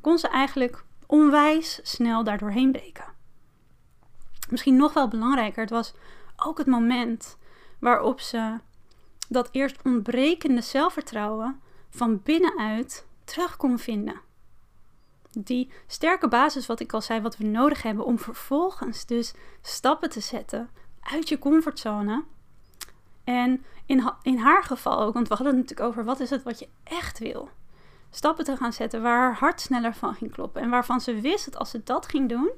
kon 0.00 0.18
ze 0.18 0.28
eigenlijk 0.28 0.84
onwijs 1.06 1.80
snel 1.82 2.24
daardoorheen 2.24 2.72
breken. 2.72 3.16
Misschien 4.50 4.76
nog 4.76 4.92
wel 4.92 5.08
belangrijker, 5.08 5.60
het 5.60 5.70
was 5.70 5.94
ook 6.36 6.58
het 6.58 6.66
moment 6.66 7.38
waarop 7.78 8.20
ze 8.20 8.58
dat 9.28 9.48
eerst 9.52 9.82
ontbrekende 9.82 10.60
zelfvertrouwen 10.60 11.60
van 11.90 12.20
binnenuit 12.22 13.06
terug 13.24 13.56
kon 13.56 13.78
vinden. 13.78 14.20
Die 15.30 15.70
sterke 15.86 16.28
basis, 16.28 16.66
wat 16.66 16.80
ik 16.80 16.92
al 16.92 17.00
zei, 17.00 17.20
wat 17.20 17.36
we 17.36 17.44
nodig 17.44 17.82
hebben 17.82 18.04
om 18.04 18.18
vervolgens 18.18 19.06
dus 19.06 19.34
stappen 19.62 20.10
te 20.10 20.20
zetten 20.20 20.70
uit 21.00 21.28
je 21.28 21.38
comfortzone. 21.38 22.24
En 23.24 23.64
in, 23.86 24.12
in 24.22 24.38
haar 24.38 24.62
geval 24.62 25.00
ook, 25.00 25.14
want 25.14 25.28
we 25.28 25.34
hadden 25.34 25.56
het 25.56 25.62
natuurlijk 25.62 25.88
over 25.88 26.04
wat 26.04 26.20
is 26.20 26.30
het 26.30 26.42
wat 26.42 26.58
je 26.58 26.68
echt 26.84 27.18
wil. 27.18 27.48
Stappen 28.10 28.44
te 28.44 28.56
gaan 28.56 28.72
zetten 28.72 29.02
waar 29.02 29.18
haar 29.18 29.34
hart 29.34 29.60
sneller 29.60 29.94
van 29.94 30.14
ging 30.14 30.32
kloppen. 30.32 30.62
En 30.62 30.70
waarvan 30.70 31.00
ze 31.00 31.20
wist 31.20 31.44
dat 31.44 31.56
als 31.56 31.70
ze 31.70 31.82
dat 31.84 32.08
ging 32.08 32.28
doen, 32.28 32.50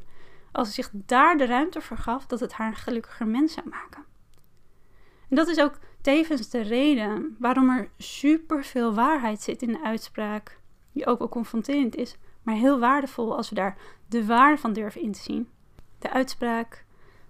als 0.52 0.68
ze 0.68 0.74
zich 0.74 0.90
daar 0.92 1.36
de 1.36 1.46
ruimte 1.46 1.80
voor 1.80 1.96
gaf, 1.96 2.26
dat 2.26 2.40
het 2.40 2.52
haar 2.52 2.66
een 2.66 2.76
gelukkiger 2.76 3.26
mens 3.26 3.52
zou 3.52 3.68
maken. 3.68 4.04
En 5.28 5.36
dat 5.36 5.48
is 5.48 5.60
ook 5.60 5.78
tevens 6.00 6.48
de 6.48 6.60
reden 6.60 7.36
waarom 7.38 7.70
er 7.70 7.90
superveel 7.96 8.94
waarheid 8.94 9.42
zit 9.42 9.62
in 9.62 9.72
de 9.72 9.82
uitspraak, 9.82 10.60
die 10.92 11.06
ook 11.06 11.18
wel 11.18 11.28
confronterend 11.28 11.96
is, 11.96 12.16
maar 12.42 12.54
heel 12.54 12.78
waardevol 12.78 13.36
als 13.36 13.48
we 13.48 13.54
daar 13.54 13.76
de 14.08 14.26
waarde 14.26 14.58
van 14.58 14.72
durven 14.72 15.00
in 15.00 15.12
te 15.12 15.20
zien. 15.20 15.48
De 15.98 16.10
uitspraak: 16.10 16.84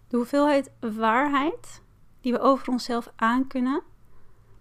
de 0.08 0.16
hoeveelheid 0.16 0.70
waarheid 0.80 1.82
die 2.20 2.32
we 2.32 2.38
over 2.38 2.68
onszelf 2.68 3.12
aankunnen, 3.16 3.82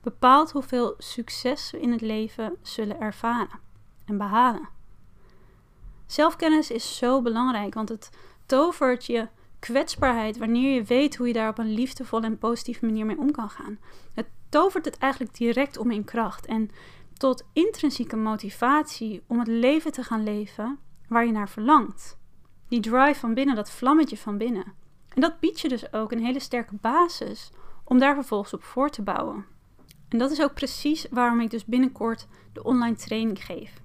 bepaalt 0.02 0.52
hoeveel 0.52 0.94
succes 0.98 1.72
we 1.72 1.80
in 1.80 1.92
het 1.92 2.02
leven 2.02 2.58
zullen 2.62 3.00
ervaren 3.00 3.60
en 4.06 4.18
behalen. 4.18 4.70
Zelfkennis 6.06 6.72
is 6.72 6.98
zo 6.98 7.22
belangrijk, 7.22 7.74
want 7.74 7.90
het 7.90 8.10
tovert 8.46 9.06
je 9.06 9.28
kwetsbaarheid 9.60 10.38
wanneer 10.38 10.74
je 10.74 10.84
weet 10.84 11.16
hoe 11.16 11.28
je 11.28 11.34
daar 11.34 11.50
op 11.50 11.58
een 11.58 11.74
liefdevolle 11.74 12.26
en 12.26 12.38
positieve 12.38 12.86
manier 12.86 13.06
mee 13.06 13.18
om 13.18 13.32
kan 13.32 13.50
gaan. 13.50 13.80
Het 14.14 14.28
tovert 14.50 14.86
het 14.86 14.98
eigenlijk 14.98 15.34
direct 15.38 15.78
om 15.78 15.92
in 15.92 16.04
kracht 16.04 16.46
en 16.46 16.70
tot 17.18 17.46
intrinsieke 17.54 18.16
motivatie 18.16 19.24
om 19.28 19.40
het 19.40 19.48
leven 19.48 19.92
te 19.92 20.04
gaan 20.04 20.24
leven 20.24 20.80
waar 21.08 21.26
je 21.26 21.32
naar 21.32 21.50
verlangt. 21.50 22.18
Die 22.68 22.80
drive 22.80 23.20
van 23.20 23.34
binnen, 23.34 23.56
dat 23.56 23.72
vlammetje 23.72 24.18
van 24.18 24.38
binnen. 24.38 24.74
En 25.14 25.22
dat 25.22 25.40
biedt 25.40 25.60
je 25.60 25.70
dus 25.70 25.94
ook 25.94 26.12
een 26.12 26.26
hele 26.26 26.40
sterke 26.40 26.76
basis 26.82 27.52
om 27.84 28.00
daar 28.00 28.14
vervolgens 28.16 28.54
op 28.54 28.64
voor 28.64 28.90
te 28.90 29.02
bouwen. 29.02 29.46
En 30.10 30.18
dat 30.18 30.32
is 30.32 30.42
ook 30.42 30.54
precies 30.54 31.08
waarom 31.10 31.42
ik 31.42 31.50
dus 31.50 31.66
binnenkort 31.66 32.28
de 32.54 32.64
online 32.64 32.96
training 32.96 33.46
geef. 33.46 33.82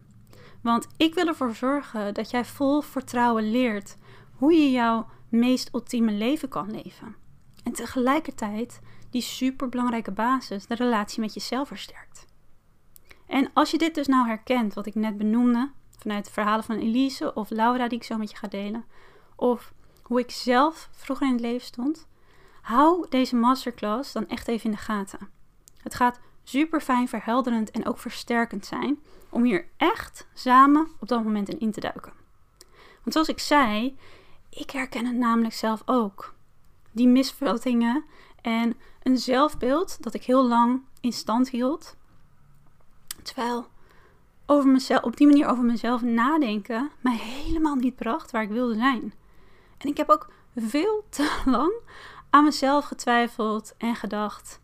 Want 0.63 0.87
ik 0.97 1.15
wil 1.15 1.27
ervoor 1.27 1.55
zorgen 1.55 2.15
dat 2.15 2.31
jij 2.31 2.45
vol 2.45 2.81
vertrouwen 2.81 3.51
leert 3.51 3.97
hoe 4.33 4.53
je 4.53 4.71
jouw 4.71 5.07
meest 5.35 5.69
ultieme 5.73 6.13
leven 6.13 6.49
kan 6.49 6.71
leven. 6.71 7.17
En 7.63 7.73
tegelijkertijd 7.73 8.81
die 9.11 9.23
superbelangrijke 9.23 10.11
basis, 10.11 10.67
de 10.67 10.75
relatie 10.75 11.21
met 11.21 11.35
jezelf 11.35 11.69
versterkt. 11.69 12.27
En 13.27 13.51
als 13.53 13.71
je 13.71 13.79
dit 13.79 13.95
dus 13.95 14.07
nou 14.07 14.27
herkent, 14.27 14.75
wat 14.75 14.87
ik 14.87 14.95
net 14.95 15.17
benoemde, 15.17 15.71
vanuit 15.99 16.25
de 16.25 16.31
verhalen 16.31 16.65
van 16.65 16.79
Elise 16.79 17.35
of 17.35 17.51
Laura 17.51 17.89
die 17.89 17.99
ik 17.99 18.05
zo 18.05 18.17
met 18.17 18.31
je 18.31 18.37
ga 18.37 18.49
delen, 18.49 18.85
of 19.37 19.73
hoe 20.03 20.21
ik 20.21 20.31
zelf 20.31 20.89
vroeger 20.93 21.27
in 21.27 21.33
het 21.33 21.43
leven 21.43 21.67
stond, 21.67 22.07
hou 22.61 23.07
deze 23.09 23.37
masterclass 23.37 24.13
dan 24.13 24.29
echt 24.29 24.49
even 24.49 24.65
in 24.65 24.71
de 24.71 24.83
gaten. 24.83 25.29
Het 25.83 25.95
gaat 25.95 26.21
super 26.43 26.81
fijn, 26.81 27.09
verhelderend 27.09 27.71
en 27.71 27.87
ook 27.87 27.99
versterkend 27.99 28.67
zijn 28.67 28.99
om 29.29 29.45
hier 29.45 29.69
echt 29.77 30.27
samen 30.35 30.89
op 31.01 31.09
dat 31.09 31.25
moment 31.25 31.49
in 31.49 31.61
in 31.61 31.73
te 31.73 31.81
duiken. 31.81 32.13
Want 33.03 33.13
zoals 33.13 33.29
ik 33.29 33.39
zei, 33.39 33.97
ik 34.55 34.71
herken 34.71 35.07
het 35.07 35.17
namelijk 35.17 35.55
zelf 35.55 35.83
ook. 35.85 36.35
Die 36.91 37.09
misvattingen 37.09 38.05
en 38.43 38.77
een 39.03 39.19
zelfbeeld 39.19 40.03
dat 40.03 40.15
ik 40.15 40.25
heel 40.25 40.49
lang 40.49 40.83
in 41.01 41.13
stand 41.13 41.49
hield. 41.49 41.97
Terwijl 43.23 43.67
over 44.47 44.71
mezelf, 44.71 45.03
op 45.03 45.17
die 45.17 45.27
manier 45.27 45.47
over 45.47 45.65
mezelf 45.65 46.03
nadenken 46.03 46.91
mij 47.01 47.17
helemaal 47.17 47.75
niet 47.75 47.97
bracht 47.97 48.31
waar 48.31 48.43
ik 48.43 48.51
wilde 48.51 48.75
zijn. 48.75 49.15
En 49.79 49.89
ik 49.89 49.97
heb 49.97 50.09
ook 50.09 50.31
veel 50.57 51.05
te 51.11 51.43
lang 51.45 51.73
aan 52.31 52.45
mezelf 52.45 52.85
getwijfeld 52.85 53.75
en 53.79 53.95
gedacht: 53.97 54.61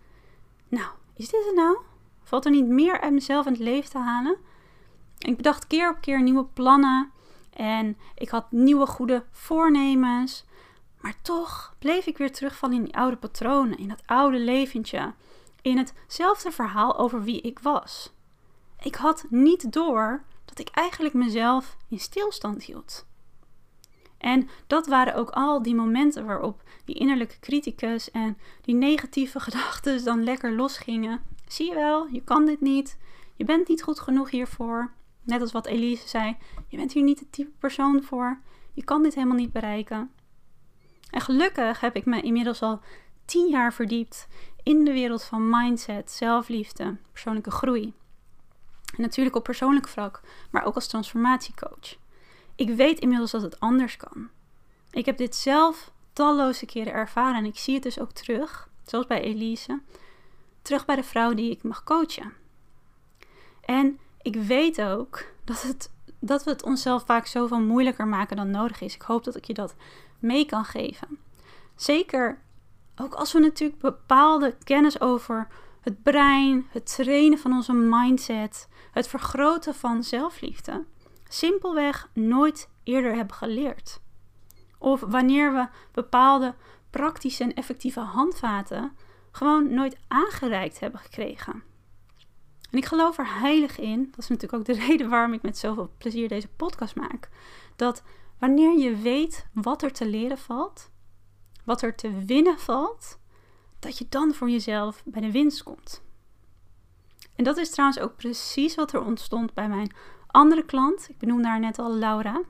Nou, 0.69 0.89
is 1.15 1.29
dit 1.29 1.45
het 1.45 1.55
nou? 1.55 1.79
Valt 2.23 2.45
er 2.45 2.51
niet 2.51 2.67
meer 2.67 3.01
uit 3.01 3.13
mezelf 3.13 3.47
in 3.47 3.53
het 3.53 3.61
leven 3.61 3.91
te 3.91 3.99
halen? 3.99 4.37
Ik 5.19 5.37
bedacht 5.37 5.67
keer 5.67 5.91
op 5.91 6.01
keer 6.01 6.23
nieuwe 6.23 6.45
plannen 6.45 7.11
en 7.61 7.97
ik 8.15 8.29
had 8.29 8.53
nieuwe 8.53 8.87
goede 8.87 9.25
voornemens. 9.31 10.45
Maar 11.01 11.15
toch 11.23 11.75
bleef 11.79 12.07
ik 12.07 12.19
weer 12.19 12.33
terugvallen 12.33 12.77
in 12.77 12.85
die 12.85 12.97
oude 12.97 13.17
patronen, 13.17 13.79
in 13.79 13.89
dat 13.89 14.03
oude 14.07 14.39
leventje, 14.39 15.15
in 15.63 15.79
hetzelfde 15.79 16.51
verhaal 16.51 16.99
over 16.99 17.23
wie 17.23 17.41
ik 17.41 17.59
was. 17.59 18.13
Ik 18.83 18.95
had 18.95 19.25
niet 19.29 19.73
door 19.73 20.25
dat 20.45 20.59
ik 20.59 20.69
eigenlijk 20.69 21.15
mezelf 21.15 21.77
in 21.89 21.99
stilstand 21.99 22.63
hield. 22.63 23.07
En 24.19 24.49
dat 24.67 24.87
waren 24.87 25.15
ook 25.15 25.31
al 25.31 25.63
die 25.63 25.75
momenten 25.75 26.27
waarop 26.27 26.63
die 26.85 26.95
innerlijke 26.95 27.39
criticus 27.41 28.11
en 28.11 28.39
die 28.61 28.75
negatieve 28.75 29.41
gedachten 29.51 30.05
dan 30.05 30.25
lekker 30.25 30.53
losgingen. 30.53 31.21
Zie 31.47 31.69
je 31.69 31.75
wel, 31.75 32.07
je 32.07 32.23
kan 32.25 32.45
dit 32.47 32.61
niet. 32.61 32.99
Je 33.37 33.45
bent 33.45 33.69
niet 33.69 33.83
goed 33.83 34.01
genoeg 34.01 34.31
hiervoor. 34.31 34.93
Net 35.23 35.41
als 35.41 35.53
wat 35.53 35.67
Elise 35.67 36.09
zei, 36.09 36.37
je 36.69 36.77
bent 36.77 36.93
hier 36.93 37.03
niet 37.03 37.19
de 37.19 37.31
type 37.31 37.51
persoon 37.59 38.03
voor. 38.03 38.41
Je 38.73 38.85
kan 38.85 39.03
dit 39.03 39.15
helemaal 39.15 39.37
niet 39.37 39.53
bereiken. 39.53 40.11
En 41.11 41.21
gelukkig 41.21 41.81
heb 41.81 41.97
ik 41.97 42.05
me 42.05 42.21
inmiddels 42.21 42.63
al 42.63 42.81
tien 43.25 43.49
jaar 43.49 43.73
verdiept 43.73 44.29
in 44.63 44.85
de 44.85 44.93
wereld 44.93 45.23
van 45.23 45.49
mindset, 45.49 46.11
zelfliefde, 46.11 46.97
persoonlijke 47.13 47.51
groei. 47.51 47.95
En 48.97 49.03
natuurlijk 49.03 49.37
op 49.37 49.45
persoonlijk 49.45 49.89
vlak, 49.89 50.21
maar 50.51 50.65
ook 50.65 50.75
als 50.75 50.87
transformatiecoach. 50.87 51.97
Ik 52.55 52.69
weet 52.69 52.99
inmiddels 52.99 53.31
dat 53.31 53.43
het 53.43 53.61
anders 53.61 53.97
kan. 53.97 54.29
Ik 54.91 55.07
heb 55.07 55.17
dit 55.17 55.37
zelf 55.37 55.93
talloze 56.13 56.67
keren 56.67 56.93
ervaren 56.93 57.37
en 57.37 57.45
ik 57.45 57.59
zie 57.59 57.75
het 57.75 57.83
dus 57.83 58.01
ook 58.01 58.13
terug, 58.13 58.71
zoals 58.85 59.07
bij 59.07 59.21
Elise, 59.21 59.81
terug 60.63 60.85
bij 60.85 60.97
de 60.97 61.03
vrouw 61.03 61.35
die 61.35 61.51
ik 61.51 61.63
mag 61.63 61.85
coachen. 61.85 62.33
En 63.61 63.99
ik 64.23 64.37
weet 64.37 64.83
ook 64.83 65.25
dat, 65.45 65.63
het, 65.63 65.91
dat 66.19 66.45
we 66.45 66.51
het 66.51 66.63
onszelf 66.63 67.05
vaak 67.05 67.27
zoveel 67.27 67.61
moeilijker 67.61 68.07
maken 68.07 68.37
dan 68.37 68.51
nodig 68.51 68.81
is. 68.81 68.95
Ik 68.95 69.03
hoop 69.03 69.25
dat 69.25 69.37
ik 69.37 69.45
je 69.45 69.55
dat 69.55 69.75
mee 70.19 70.47
kan 70.47 70.65
geven. 70.65 71.19
Zeker 71.77 72.39
ook 72.97 73.15
als 73.15 73.33
we 73.33 73.39
natuurlijk 73.39 73.81
bepaalde 73.81 74.57
kennis 74.65 75.01
over 75.01 75.49
het 75.81 76.03
brein, 76.03 76.67
het 76.71 76.95
trainen 76.95 77.39
van 77.39 77.53
onze 77.53 77.73
mindset, 77.73 78.69
het 78.93 79.09
vergroten 79.09 79.75
van 79.75 80.03
zelfliefde, 80.03 80.85
simpelweg 81.29 82.09
nooit 82.13 82.69
eerder 82.83 83.15
hebben 83.15 83.37
geleerd. 83.37 84.01
Of 84.79 85.01
wanneer 85.01 85.53
we 85.53 85.69
bepaalde 85.93 86.55
praktische 86.91 87.45
en 87.45 87.55
effectieve 87.55 88.01
handvaten 88.01 88.93
gewoon 89.33 89.75
nooit 89.75 89.97
aangereikt 90.09 90.81
hebben 90.81 91.01
gekregen. 91.01 91.63
En 92.71 92.79
ik 92.79 92.85
geloof 92.85 93.19
er 93.19 93.39
heilig 93.41 93.79
in, 93.79 94.05
dat 94.11 94.19
is 94.19 94.29
natuurlijk 94.29 94.55
ook 94.55 94.65
de 94.65 94.83
reden 94.87 95.09
waarom 95.09 95.33
ik 95.33 95.43
met 95.43 95.59
zoveel 95.59 95.91
plezier 95.99 96.29
deze 96.29 96.49
podcast 96.49 96.95
maak, 96.95 97.29
dat 97.77 98.03
wanneer 98.39 98.79
je 98.79 98.97
weet 98.97 99.47
wat 99.53 99.83
er 99.83 99.93
te 99.93 100.07
leren 100.07 100.39
valt, 100.39 100.91
wat 101.65 101.83
er 101.83 101.95
te 101.95 102.25
winnen 102.25 102.59
valt, 102.59 103.19
dat 103.79 103.99
je 103.99 104.07
dan 104.09 104.35
voor 104.35 104.51
jezelf 104.51 105.03
bij 105.05 105.21
de 105.21 105.31
winst 105.31 105.63
komt. 105.63 106.03
En 107.37 107.45
dat 107.45 107.57
is 107.57 107.71
trouwens 107.71 108.01
ook 108.01 108.17
precies 108.17 108.75
wat 108.75 108.93
er 108.93 109.05
ontstond 109.05 109.55
bij 109.55 109.69
mijn 109.69 109.95
andere 110.27 110.65
klant. 110.65 111.09
Ik 111.09 111.19
benoemde 111.19 111.49
haar 111.49 111.61
net 111.61 111.79
al 111.79 111.95
Laura. 111.95 112.43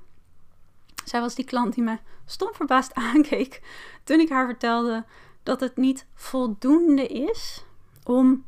Zij 1.05 1.21
was 1.21 1.35
die 1.35 1.45
klant 1.45 1.75
die 1.75 1.85
me 1.85 1.99
stom 2.25 2.55
verbaasd 2.55 2.95
aankeek 3.13 3.63
toen 4.05 4.21
ik 4.21 4.29
haar 4.29 4.47
vertelde 4.47 5.05
dat 5.43 5.61
het 5.61 5.77
niet 5.77 6.07
voldoende 6.15 7.07
is 7.07 7.65
om 8.05 8.45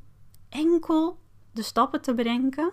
enkel 0.49 1.19
de 1.53 1.63
stappen 1.63 2.01
te 2.01 2.15
bedenken 2.15 2.73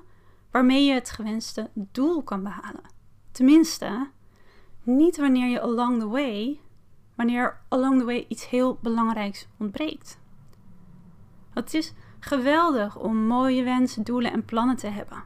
waarmee 0.51 0.85
je 0.85 0.93
het 0.93 1.09
gewenste 1.09 1.69
doel 1.73 2.23
kan 2.23 2.43
behalen. 2.43 2.83
Tenminste, 3.31 4.09
niet 4.83 5.17
wanneer 5.17 5.47
je 5.47 5.61
along 5.61 5.99
the 5.99 6.07
way, 6.07 6.59
wanneer 7.15 7.61
along 7.67 7.99
the 7.99 8.05
way 8.05 8.25
iets 8.27 8.49
heel 8.49 8.77
belangrijks 8.81 9.47
ontbreekt. 9.57 10.19
Het 11.53 11.73
is 11.73 11.93
geweldig 12.19 12.97
om 12.97 13.17
mooie 13.17 13.63
wensen, 13.63 14.03
doelen 14.03 14.31
en 14.31 14.45
plannen 14.45 14.75
te 14.75 14.87
hebben. 14.87 15.23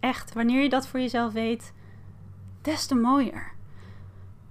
Echt, 0.00 0.32
wanneer 0.32 0.62
je 0.62 0.68
dat 0.68 0.86
voor 0.86 1.00
jezelf 1.00 1.32
weet, 1.32 1.72
des 2.62 2.86
te 2.86 2.94
mooier. 2.94 3.52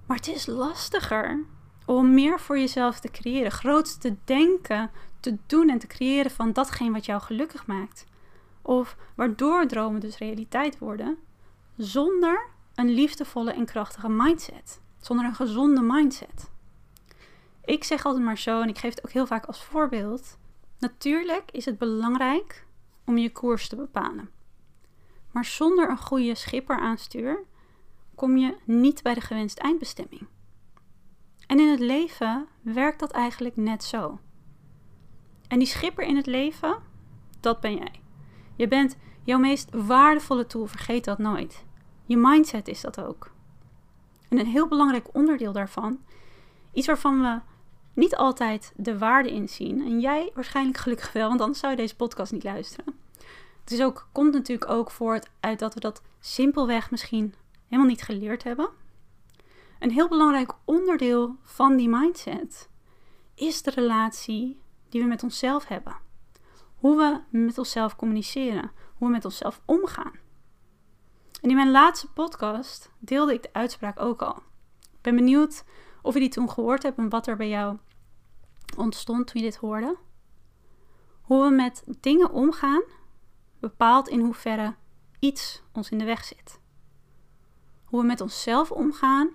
Maar 0.06 0.16
het 0.16 0.28
is 0.28 0.46
lastiger 0.46 1.44
om 1.86 2.14
meer 2.14 2.40
voor 2.40 2.58
jezelf 2.58 3.00
te 3.00 3.10
creëren, 3.10 3.50
groots 3.50 3.98
te 3.98 4.16
denken, 4.24 4.90
te 5.20 5.36
doen 5.46 5.68
en 5.68 5.78
te 5.78 5.86
creëren 5.86 6.30
van 6.30 6.52
datgene 6.52 6.92
wat 6.92 7.06
jou 7.06 7.20
gelukkig 7.20 7.66
maakt. 7.66 8.06
Of 8.68 8.96
waardoor 9.14 9.66
dromen 9.66 10.00
dus 10.00 10.18
realiteit 10.18 10.78
worden, 10.78 11.18
zonder 11.76 12.48
een 12.74 12.90
liefdevolle 12.90 13.52
en 13.52 13.64
krachtige 13.64 14.08
mindset. 14.08 14.80
Zonder 15.00 15.26
een 15.26 15.34
gezonde 15.34 15.80
mindset. 15.82 16.50
Ik 17.64 17.84
zeg 17.84 18.04
altijd 18.04 18.24
maar 18.24 18.38
zo, 18.38 18.60
en 18.62 18.68
ik 18.68 18.78
geef 18.78 18.94
het 18.94 19.04
ook 19.04 19.10
heel 19.10 19.26
vaak 19.26 19.44
als 19.44 19.64
voorbeeld. 19.64 20.38
Natuurlijk 20.78 21.50
is 21.50 21.64
het 21.64 21.78
belangrijk 21.78 22.66
om 23.04 23.18
je 23.18 23.32
koers 23.32 23.68
te 23.68 23.76
bepalen. 23.76 24.30
Maar 25.30 25.44
zonder 25.44 25.90
een 25.90 25.98
goede 25.98 26.34
schipper 26.34 26.78
aan 26.78 26.98
stuur 26.98 27.44
kom 28.14 28.36
je 28.36 28.56
niet 28.64 29.02
bij 29.02 29.14
de 29.14 29.20
gewenste 29.20 29.60
eindbestemming. 29.62 30.26
En 31.46 31.60
in 31.60 31.68
het 31.68 31.80
leven 31.80 32.46
werkt 32.60 33.00
dat 33.00 33.10
eigenlijk 33.10 33.56
net 33.56 33.84
zo. 33.84 34.18
En 35.46 35.58
die 35.58 35.68
schipper 35.68 36.04
in 36.04 36.16
het 36.16 36.26
leven, 36.26 36.76
dat 37.40 37.60
ben 37.60 37.74
jij. 37.74 38.06
Je 38.58 38.68
bent 38.68 38.96
jouw 39.22 39.38
meest 39.38 39.68
waardevolle 39.72 40.46
tool, 40.46 40.66
vergeet 40.66 41.04
dat 41.04 41.18
nooit. 41.18 41.64
Je 42.04 42.16
mindset 42.16 42.68
is 42.68 42.80
dat 42.80 43.00
ook. 43.00 43.30
En 44.28 44.38
een 44.38 44.46
heel 44.46 44.68
belangrijk 44.68 45.14
onderdeel 45.14 45.52
daarvan, 45.52 45.98
iets 46.72 46.86
waarvan 46.86 47.20
we 47.20 47.40
niet 47.92 48.16
altijd 48.16 48.72
de 48.76 48.98
waarde 48.98 49.30
inzien, 49.30 49.80
en 49.80 50.00
jij 50.00 50.30
waarschijnlijk 50.34 50.78
gelukkig 50.78 51.12
wel, 51.12 51.28
want 51.28 51.40
anders 51.40 51.58
zou 51.58 51.72
je 51.72 51.78
deze 51.78 51.96
podcast 51.96 52.32
niet 52.32 52.44
luisteren. 52.44 52.94
Het 53.60 53.70
is 53.70 53.82
ook, 53.82 54.08
komt 54.12 54.32
natuurlijk 54.32 54.70
ook 54.70 54.90
voort 54.90 55.30
uit 55.40 55.58
dat 55.58 55.74
we 55.74 55.80
dat 55.80 56.02
simpelweg 56.20 56.90
misschien 56.90 57.34
helemaal 57.66 57.90
niet 57.90 58.02
geleerd 58.02 58.44
hebben. 58.44 58.68
Een 59.78 59.90
heel 59.90 60.08
belangrijk 60.08 60.52
onderdeel 60.64 61.36
van 61.42 61.76
die 61.76 61.88
mindset 61.88 62.68
is 63.34 63.62
de 63.62 63.70
relatie 63.70 64.60
die 64.88 65.02
we 65.02 65.06
met 65.06 65.22
onszelf 65.22 65.68
hebben. 65.68 65.96
Hoe 66.78 66.96
we 66.96 67.38
met 67.38 67.58
onszelf 67.58 67.96
communiceren, 67.96 68.70
hoe 68.94 69.06
we 69.06 69.14
met 69.14 69.24
onszelf 69.24 69.60
omgaan. 69.64 70.12
En 71.40 71.50
in 71.50 71.56
mijn 71.56 71.70
laatste 71.70 72.12
podcast 72.12 72.90
deelde 72.98 73.32
ik 73.32 73.42
de 73.42 73.52
uitspraak 73.52 74.00
ook 74.00 74.22
al. 74.22 74.36
Ik 74.80 75.02
ben 75.02 75.16
benieuwd 75.16 75.64
of 76.02 76.14
je 76.14 76.20
die 76.20 76.28
toen 76.28 76.50
gehoord 76.50 76.82
hebt 76.82 76.98
en 76.98 77.08
wat 77.08 77.26
er 77.26 77.36
bij 77.36 77.48
jou 77.48 77.78
ontstond 78.76 79.26
toen 79.26 79.40
je 79.40 79.46
dit 79.46 79.56
hoorde. 79.56 79.96
Hoe 81.20 81.44
we 81.44 81.50
met 81.50 81.84
dingen 82.00 82.30
omgaan 82.30 82.82
bepaalt 83.60 84.08
in 84.08 84.20
hoeverre 84.20 84.74
iets 85.18 85.62
ons 85.72 85.90
in 85.90 85.98
de 85.98 86.04
weg 86.04 86.24
zit. 86.24 86.60
Hoe 87.84 88.00
we 88.00 88.06
met 88.06 88.20
onszelf 88.20 88.70
omgaan 88.70 89.30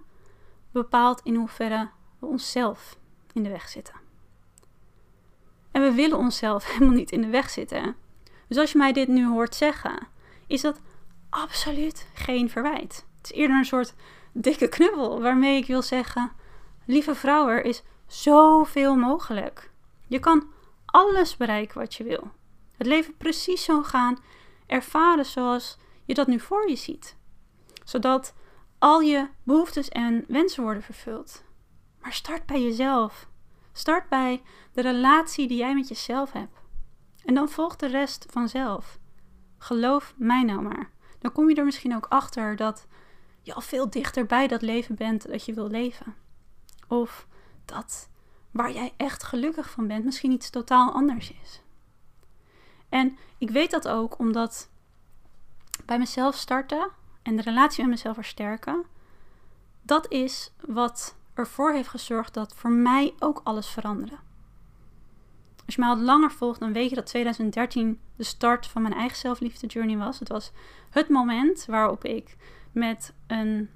bepaalt 0.71 1.21
in 1.23 1.35
hoeverre 1.35 1.89
we 2.19 2.25
onszelf 2.25 2.97
in 3.33 3.43
de 3.43 3.49
weg 3.49 3.69
zitten. 3.69 4.02
En 5.73 5.81
we 5.81 5.91
willen 5.91 6.17
onszelf 6.17 6.65
helemaal 6.71 6.95
niet 6.95 7.11
in 7.11 7.21
de 7.21 7.27
weg 7.27 7.49
zitten. 7.49 7.95
Dus 8.47 8.57
als 8.57 8.71
je 8.71 8.77
mij 8.77 8.93
dit 8.93 9.07
nu 9.07 9.27
hoort 9.27 9.55
zeggen, 9.55 10.07
is 10.47 10.61
dat 10.61 10.81
absoluut 11.29 12.07
geen 12.13 12.49
verwijt. 12.49 13.05
Het 13.17 13.31
is 13.31 13.37
eerder 13.37 13.57
een 13.57 13.65
soort 13.65 13.93
dikke 14.31 14.67
knuffel 14.67 15.21
waarmee 15.21 15.57
ik 15.57 15.67
wil 15.67 15.81
zeggen: 15.81 16.31
lieve 16.85 17.15
vrouw, 17.15 17.47
er 17.47 17.65
is 17.65 17.83
zoveel 18.07 18.95
mogelijk. 18.95 19.71
Je 20.07 20.19
kan 20.19 20.47
alles 20.85 21.37
bereiken 21.37 21.79
wat 21.79 21.95
je 21.95 22.03
wil. 22.03 22.31
Het 22.77 22.87
leven 22.87 23.17
precies 23.17 23.63
zo 23.63 23.83
gaan, 23.83 24.17
ervaren 24.67 25.25
zoals 25.25 25.77
je 26.05 26.13
dat 26.13 26.27
nu 26.27 26.39
voor 26.39 26.69
je 26.69 26.75
ziet. 26.75 27.17
Zodat 27.83 28.33
al 28.79 28.99
je 28.99 29.27
behoeftes 29.43 29.89
en 29.89 30.25
wensen 30.27 30.63
worden 30.63 30.83
vervuld. 30.83 31.43
Maar 32.01 32.13
start 32.13 32.45
bij 32.45 32.61
jezelf. 32.61 33.27
Start 33.73 34.09
bij 34.09 34.41
de 34.71 34.81
relatie 34.81 35.47
die 35.47 35.57
jij 35.57 35.73
met 35.75 35.87
jezelf 35.87 36.31
hebt. 36.31 36.61
En 37.25 37.33
dan 37.33 37.49
volgt 37.49 37.79
de 37.79 37.87
rest 37.87 38.25
vanzelf. 38.29 38.99
Geloof 39.57 40.13
mij 40.17 40.43
nou 40.43 40.61
maar. 40.61 40.91
Dan 41.19 41.31
kom 41.31 41.49
je 41.49 41.55
er 41.55 41.65
misschien 41.65 41.95
ook 41.95 42.05
achter 42.09 42.55
dat 42.55 42.87
je 43.41 43.53
al 43.53 43.61
veel 43.61 43.89
dichter 43.89 44.25
bij 44.25 44.47
dat 44.47 44.61
leven 44.61 44.95
bent 44.95 45.27
dat 45.27 45.45
je 45.45 45.53
wil 45.53 45.67
leven. 45.67 46.15
Of 46.87 47.27
dat 47.65 48.09
waar 48.51 48.71
jij 48.71 48.93
echt 48.97 49.23
gelukkig 49.23 49.69
van 49.69 49.87
bent 49.87 50.05
misschien 50.05 50.31
iets 50.31 50.49
totaal 50.49 50.93
anders 50.93 51.33
is. 51.41 51.61
En 52.89 53.17
ik 53.37 53.49
weet 53.49 53.71
dat 53.71 53.87
ook 53.87 54.19
omdat 54.19 54.69
bij 55.85 55.97
mezelf 55.97 56.35
starten 56.35 56.89
en 57.21 57.35
de 57.35 57.41
relatie 57.41 57.83
met 57.83 57.91
mezelf 57.91 58.15
versterken, 58.15 58.85
dat 59.81 60.11
is 60.11 60.51
wat 60.65 61.15
ervoor 61.33 61.71
heeft 61.71 61.89
gezorgd 61.89 62.33
dat 62.33 62.53
voor 62.55 62.71
mij 62.71 63.13
ook 63.19 63.41
alles 63.43 63.67
veranderde. 63.67 64.15
Als 65.65 65.75
je 65.75 65.81
mij 65.81 65.89
al 65.89 65.97
langer 65.97 66.31
volgt, 66.31 66.59
dan 66.59 66.73
weet 66.73 66.89
je 66.89 66.95
dat 66.95 67.05
2013 67.05 67.99
de 68.15 68.23
start 68.23 68.67
van 68.67 68.81
mijn 68.81 68.93
eigen 68.93 69.17
zelfliefde 69.17 69.67
journey 69.67 69.97
was. 69.97 70.19
Het 70.19 70.29
was 70.29 70.51
het 70.89 71.09
moment 71.09 71.65
waarop 71.65 72.05
ik 72.05 72.35
met 72.71 73.13
een 73.27 73.69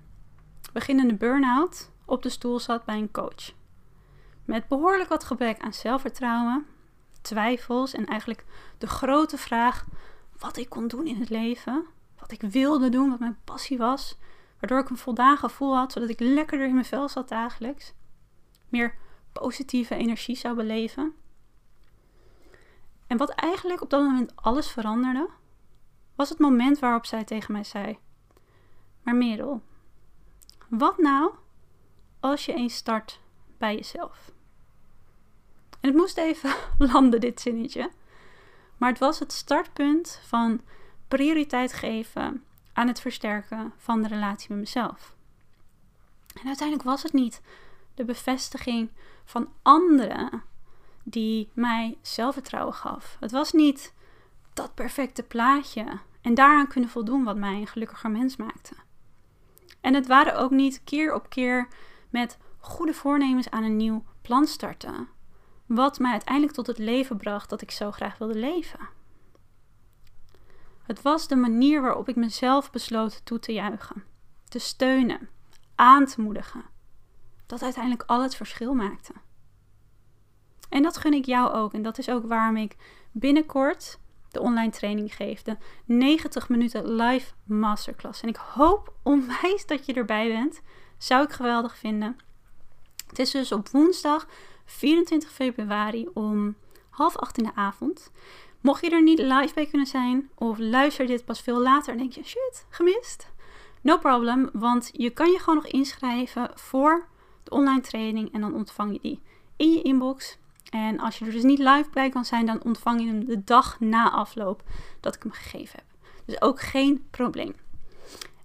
beginnende 0.73 1.13
burn-out 1.13 1.91
op 2.05 2.23
de 2.23 2.29
stoel 2.29 2.59
zat 2.59 2.85
bij 2.85 2.97
een 2.97 3.11
coach. 3.11 3.53
Met 4.45 4.67
behoorlijk 4.67 5.09
wat 5.09 5.23
gebrek 5.23 5.59
aan 5.59 5.73
zelfvertrouwen, 5.73 6.65
twijfels 7.21 7.93
en 7.93 8.05
eigenlijk 8.05 8.45
de 8.77 8.87
grote 8.87 9.37
vraag 9.37 9.85
wat 10.39 10.57
ik 10.57 10.69
kon 10.69 10.87
doen 10.87 11.07
in 11.07 11.19
het 11.19 11.29
leven, 11.29 11.85
wat 12.19 12.31
ik 12.31 12.41
wilde 12.41 12.89
doen, 12.89 13.09
wat 13.09 13.19
mijn 13.19 13.37
passie 13.43 13.77
was, 13.77 14.17
waardoor 14.59 14.79
ik 14.79 14.89
een 14.89 14.97
voldaan 14.97 15.37
gevoel 15.37 15.75
had, 15.75 15.91
zodat 15.91 16.09
ik 16.09 16.19
lekkerder 16.19 16.67
in 16.67 16.73
mijn 16.73 16.85
vel 16.85 17.09
zat 17.09 17.29
dagelijks, 17.29 17.93
meer 18.69 18.95
positieve 19.31 19.95
energie 19.95 20.35
zou 20.35 20.55
beleven. 20.55 21.13
En 23.07 23.17
wat 23.17 23.29
eigenlijk 23.29 23.81
op 23.81 23.89
dat 23.89 24.03
moment 24.03 24.35
alles 24.35 24.71
veranderde, 24.71 25.29
was 26.15 26.29
het 26.29 26.39
moment 26.39 26.79
waarop 26.79 27.05
zij 27.05 27.23
tegen 27.23 27.51
mij 27.53 27.63
zei: 27.63 27.97
Maar 29.01 29.15
Merel, 29.15 29.61
wat 30.69 30.97
nou 30.97 31.33
als 32.19 32.45
je 32.45 32.53
eens 32.53 32.75
start 32.75 33.19
bij 33.57 33.75
jezelf? 33.75 34.31
En 35.79 35.89
het 35.89 35.95
moest 35.95 36.17
even 36.17 36.53
landen, 36.91 37.19
dit 37.19 37.41
zinnetje. 37.41 37.91
Maar 38.77 38.89
het 38.89 38.99
was 38.99 39.19
het 39.19 39.31
startpunt 39.31 40.21
van 40.23 40.61
prioriteit 41.07 41.73
geven 41.73 42.43
aan 42.77 42.87
het 42.87 42.99
versterken 42.99 43.73
van 43.77 44.01
de 44.01 44.07
relatie 44.07 44.49
met 44.49 44.59
mezelf. 44.59 45.15
En 46.41 46.47
uiteindelijk 46.47 46.87
was 46.87 47.03
het 47.03 47.13
niet 47.13 47.41
de 47.95 48.05
bevestiging 48.05 48.89
van 49.25 49.49
anderen 49.61 50.43
die 51.03 51.49
mij 51.53 51.97
zelfvertrouwen 52.01 52.73
gaf. 52.73 53.17
Het 53.19 53.31
was 53.31 53.51
niet 53.51 53.93
dat 54.53 54.73
perfecte 54.73 55.23
plaatje 55.23 55.85
en 56.21 56.33
daaraan 56.33 56.67
kunnen 56.67 56.89
voldoen 56.89 57.23
wat 57.23 57.37
mij 57.37 57.55
een 57.55 57.67
gelukkiger 57.67 58.11
mens 58.11 58.35
maakte. 58.35 58.73
En 59.81 59.93
het 59.93 60.07
waren 60.07 60.37
ook 60.37 60.51
niet 60.51 60.81
keer 60.83 61.13
op 61.13 61.29
keer 61.29 61.67
met 62.09 62.37
goede 62.59 62.93
voornemens 62.93 63.49
aan 63.49 63.63
een 63.63 63.77
nieuw 63.77 64.03
plan 64.21 64.47
starten, 64.47 65.07
wat 65.65 65.99
mij 65.99 66.11
uiteindelijk 66.11 66.53
tot 66.53 66.67
het 66.67 66.77
leven 66.77 67.17
bracht 67.17 67.49
dat 67.49 67.61
ik 67.61 67.71
zo 67.71 67.91
graag 67.91 68.17
wilde 68.17 68.39
leven. 68.39 68.96
Het 70.87 71.01
was 71.01 71.27
de 71.27 71.35
manier 71.35 71.81
waarop 71.81 72.09
ik 72.09 72.15
mezelf 72.15 72.71
besloot 72.71 73.25
toe 73.25 73.39
te 73.39 73.53
juichen, 73.53 74.03
te 74.47 74.59
steunen, 74.59 75.29
aan 75.75 76.05
te 76.05 76.21
moedigen, 76.21 76.65
dat 77.45 77.63
uiteindelijk 77.63 78.03
al 78.09 78.21
het 78.21 78.35
verschil 78.35 78.73
maakte. 78.73 79.13
En 80.69 80.83
dat 80.83 80.97
gun 80.97 81.13
ik 81.13 81.25
jou 81.25 81.51
ook. 81.51 81.73
En 81.73 81.81
dat 81.81 81.97
is 81.97 82.09
ook 82.09 82.27
waarom 82.27 82.57
ik 82.57 82.75
binnenkort 83.11 83.99
de 84.29 84.39
online 84.39 84.71
training 84.71 85.15
geef. 85.15 85.41
De 85.41 85.57
90 85.85 86.49
minuten 86.49 86.95
live 86.95 87.33
masterclass. 87.43 88.21
En 88.21 88.29
ik 88.29 88.35
hoop 88.35 88.93
onwijs 89.03 89.65
dat 89.65 89.85
je 89.85 89.93
erbij 89.93 90.27
bent. 90.27 90.61
Zou 90.97 91.23
ik 91.23 91.31
geweldig 91.31 91.77
vinden. 91.77 92.17
Het 93.07 93.19
is 93.19 93.31
dus 93.31 93.51
op 93.51 93.69
woensdag 93.69 94.27
24 94.65 95.31
februari 95.31 96.07
om 96.13 96.55
half 96.89 97.15
acht 97.15 97.37
in 97.37 97.43
de 97.43 97.55
avond. 97.55 98.11
Mocht 98.61 98.85
je 98.85 98.89
er 98.89 99.03
niet 99.03 99.19
live 99.19 99.53
bij 99.53 99.65
kunnen 99.65 99.87
zijn, 99.87 100.29
of 100.35 100.57
luister 100.57 101.07
dit 101.07 101.25
pas 101.25 101.41
veel 101.41 101.61
later 101.61 101.91
en 101.91 101.97
denk 101.97 102.11
je, 102.11 102.23
shit, 102.23 102.65
gemist? 102.69 103.31
No 103.81 103.97
problem, 103.97 104.49
want 104.53 104.89
je 104.93 105.09
kan 105.09 105.31
je 105.31 105.39
gewoon 105.39 105.55
nog 105.55 105.67
inschrijven 105.67 106.51
voor 106.55 107.07
de 107.43 107.51
online 107.51 107.81
training 107.81 108.33
en 108.33 108.41
dan 108.41 108.53
ontvang 108.53 108.93
je 108.93 108.99
die 109.01 109.21
in 109.55 109.71
je 109.71 109.81
inbox. 109.81 110.37
En 110.69 110.99
als 110.99 111.19
je 111.19 111.25
er 111.25 111.31
dus 111.31 111.43
niet 111.43 111.59
live 111.59 111.89
bij 111.93 112.09
kan 112.09 112.25
zijn, 112.25 112.45
dan 112.45 112.63
ontvang 112.63 113.01
je 113.01 113.07
hem 113.07 113.25
de 113.25 113.43
dag 113.43 113.79
na 113.79 114.11
afloop 114.11 114.63
dat 114.99 115.15
ik 115.15 115.23
hem 115.23 115.31
gegeven 115.31 115.79
heb. 115.79 116.11
Dus 116.25 116.41
ook 116.41 116.61
geen 116.61 117.07
probleem. 117.11 117.55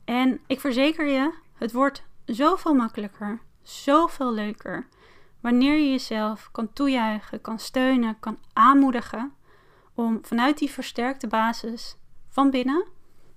En 0.05 0.41
ik 0.47 0.61
verzeker 0.61 1.07
je, 1.07 1.33
het 1.55 1.73
wordt 1.73 2.03
zoveel 2.25 2.75
makkelijker, 2.75 3.41
zoveel 3.63 4.33
leuker. 4.33 4.87
Wanneer 5.41 5.75
je 5.75 5.91
jezelf 5.91 6.49
kan 6.53 6.73
toejuichen, 6.73 7.41
kan 7.41 7.59
steunen, 7.59 8.17
kan 8.21 8.39
aanmoedigen 8.53 9.33
om 9.95 10.19
vanuit 10.23 10.59
die 10.59 10.71
versterkte 10.71 11.27
basis 11.27 11.97
van 12.29 12.51
binnen 12.51 12.87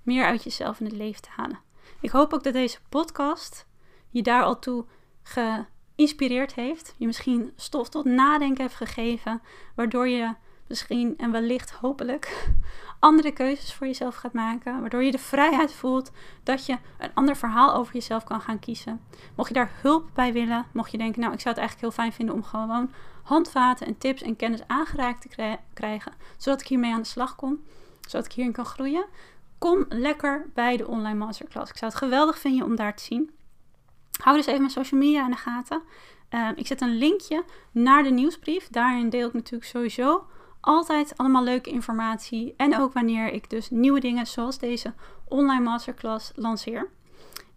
meer 0.03 0.25
uit 0.25 0.43
jezelf 0.43 0.79
in 0.79 0.85
het 0.85 0.95
leven 0.95 1.21
te 1.21 1.29
halen. 1.35 1.59
Ik 2.01 2.09
hoop 2.09 2.33
ook 2.33 2.43
dat 2.43 2.53
deze 2.53 2.79
podcast 2.89 3.67
je 4.09 4.21
daar 4.21 4.43
al 4.43 4.59
toe 4.59 4.85
geïnspireerd 5.23 6.53
heeft. 6.53 6.95
Je 6.97 7.05
misschien 7.05 7.53
stof 7.55 7.89
tot 7.89 8.05
nadenken 8.05 8.61
heeft 8.61 8.75
gegeven, 8.75 9.41
waardoor 9.75 10.07
je 10.07 10.35
misschien 10.67 11.13
en 11.17 11.31
wellicht 11.31 11.71
hopelijk 11.71 12.47
andere 12.99 13.31
keuzes 13.31 13.73
voor 13.73 13.87
jezelf 13.87 14.15
gaat 14.15 14.33
maken. 14.33 14.81
Waardoor 14.81 15.03
je 15.03 15.11
de 15.11 15.17
vrijheid 15.17 15.73
voelt 15.73 16.11
dat 16.43 16.65
je 16.65 16.77
een 16.97 17.11
ander 17.13 17.37
verhaal 17.37 17.73
over 17.73 17.93
jezelf 17.93 18.23
kan 18.23 18.41
gaan 18.41 18.59
kiezen. 18.59 19.01
Mocht 19.35 19.47
je 19.47 19.53
daar 19.53 19.71
hulp 19.81 20.09
bij 20.13 20.33
willen, 20.33 20.65
mocht 20.73 20.91
je 20.91 20.97
denken, 20.97 21.21
nou 21.21 21.33
ik 21.33 21.39
zou 21.39 21.55
het 21.55 21.63
eigenlijk 21.63 21.95
heel 21.95 22.03
fijn 22.03 22.13
vinden 22.13 22.35
om 22.35 22.43
gewoon 22.43 22.91
handvaten 23.23 23.87
en 23.87 23.97
tips 23.97 24.21
en 24.21 24.35
kennis 24.35 24.67
aangereikt 24.67 25.21
te 25.21 25.57
krijgen, 25.73 26.13
zodat 26.37 26.61
ik 26.61 26.67
hiermee 26.67 26.93
aan 26.93 27.01
de 27.01 27.07
slag 27.07 27.35
kom, 27.35 27.63
zodat 28.07 28.25
ik 28.25 28.31
hierin 28.31 28.53
kan 28.53 28.65
groeien. 28.65 29.05
Kom 29.57 29.85
lekker 29.89 30.49
bij 30.53 30.77
de 30.77 30.87
online 30.87 31.17
masterclass. 31.17 31.71
Ik 31.71 31.77
zou 31.77 31.91
het 31.91 31.99
geweldig 31.99 32.39
vinden 32.39 32.65
om 32.65 32.75
daar 32.75 32.95
te 32.95 33.03
zien. 33.03 33.31
Hou 34.21 34.37
dus 34.37 34.45
even 34.45 34.59
mijn 34.59 34.71
social 34.71 34.99
media 34.99 35.25
in 35.25 35.31
de 35.31 35.37
gaten. 35.37 35.81
Ehm, 36.29 36.53
ik 36.55 36.67
zet 36.67 36.81
een 36.81 36.97
linkje 36.97 37.43
naar 37.71 38.03
de 38.03 38.09
nieuwsbrief. 38.09 38.67
Daarin 38.67 39.09
deel 39.09 39.27
ik 39.27 39.33
natuurlijk 39.33 39.69
sowieso 39.69 40.25
altijd 40.65 41.17
allemaal 41.17 41.43
leuke 41.43 41.69
informatie. 41.69 42.53
En 42.57 42.77
ook 42.77 42.93
wanneer 42.93 43.31
ik 43.33 43.49
dus 43.49 43.69
nieuwe 43.69 43.99
dingen 43.99 44.27
zoals 44.27 44.57
deze 44.57 44.93
online 45.27 45.63
masterclass 45.63 46.31
lanceer. 46.35 46.89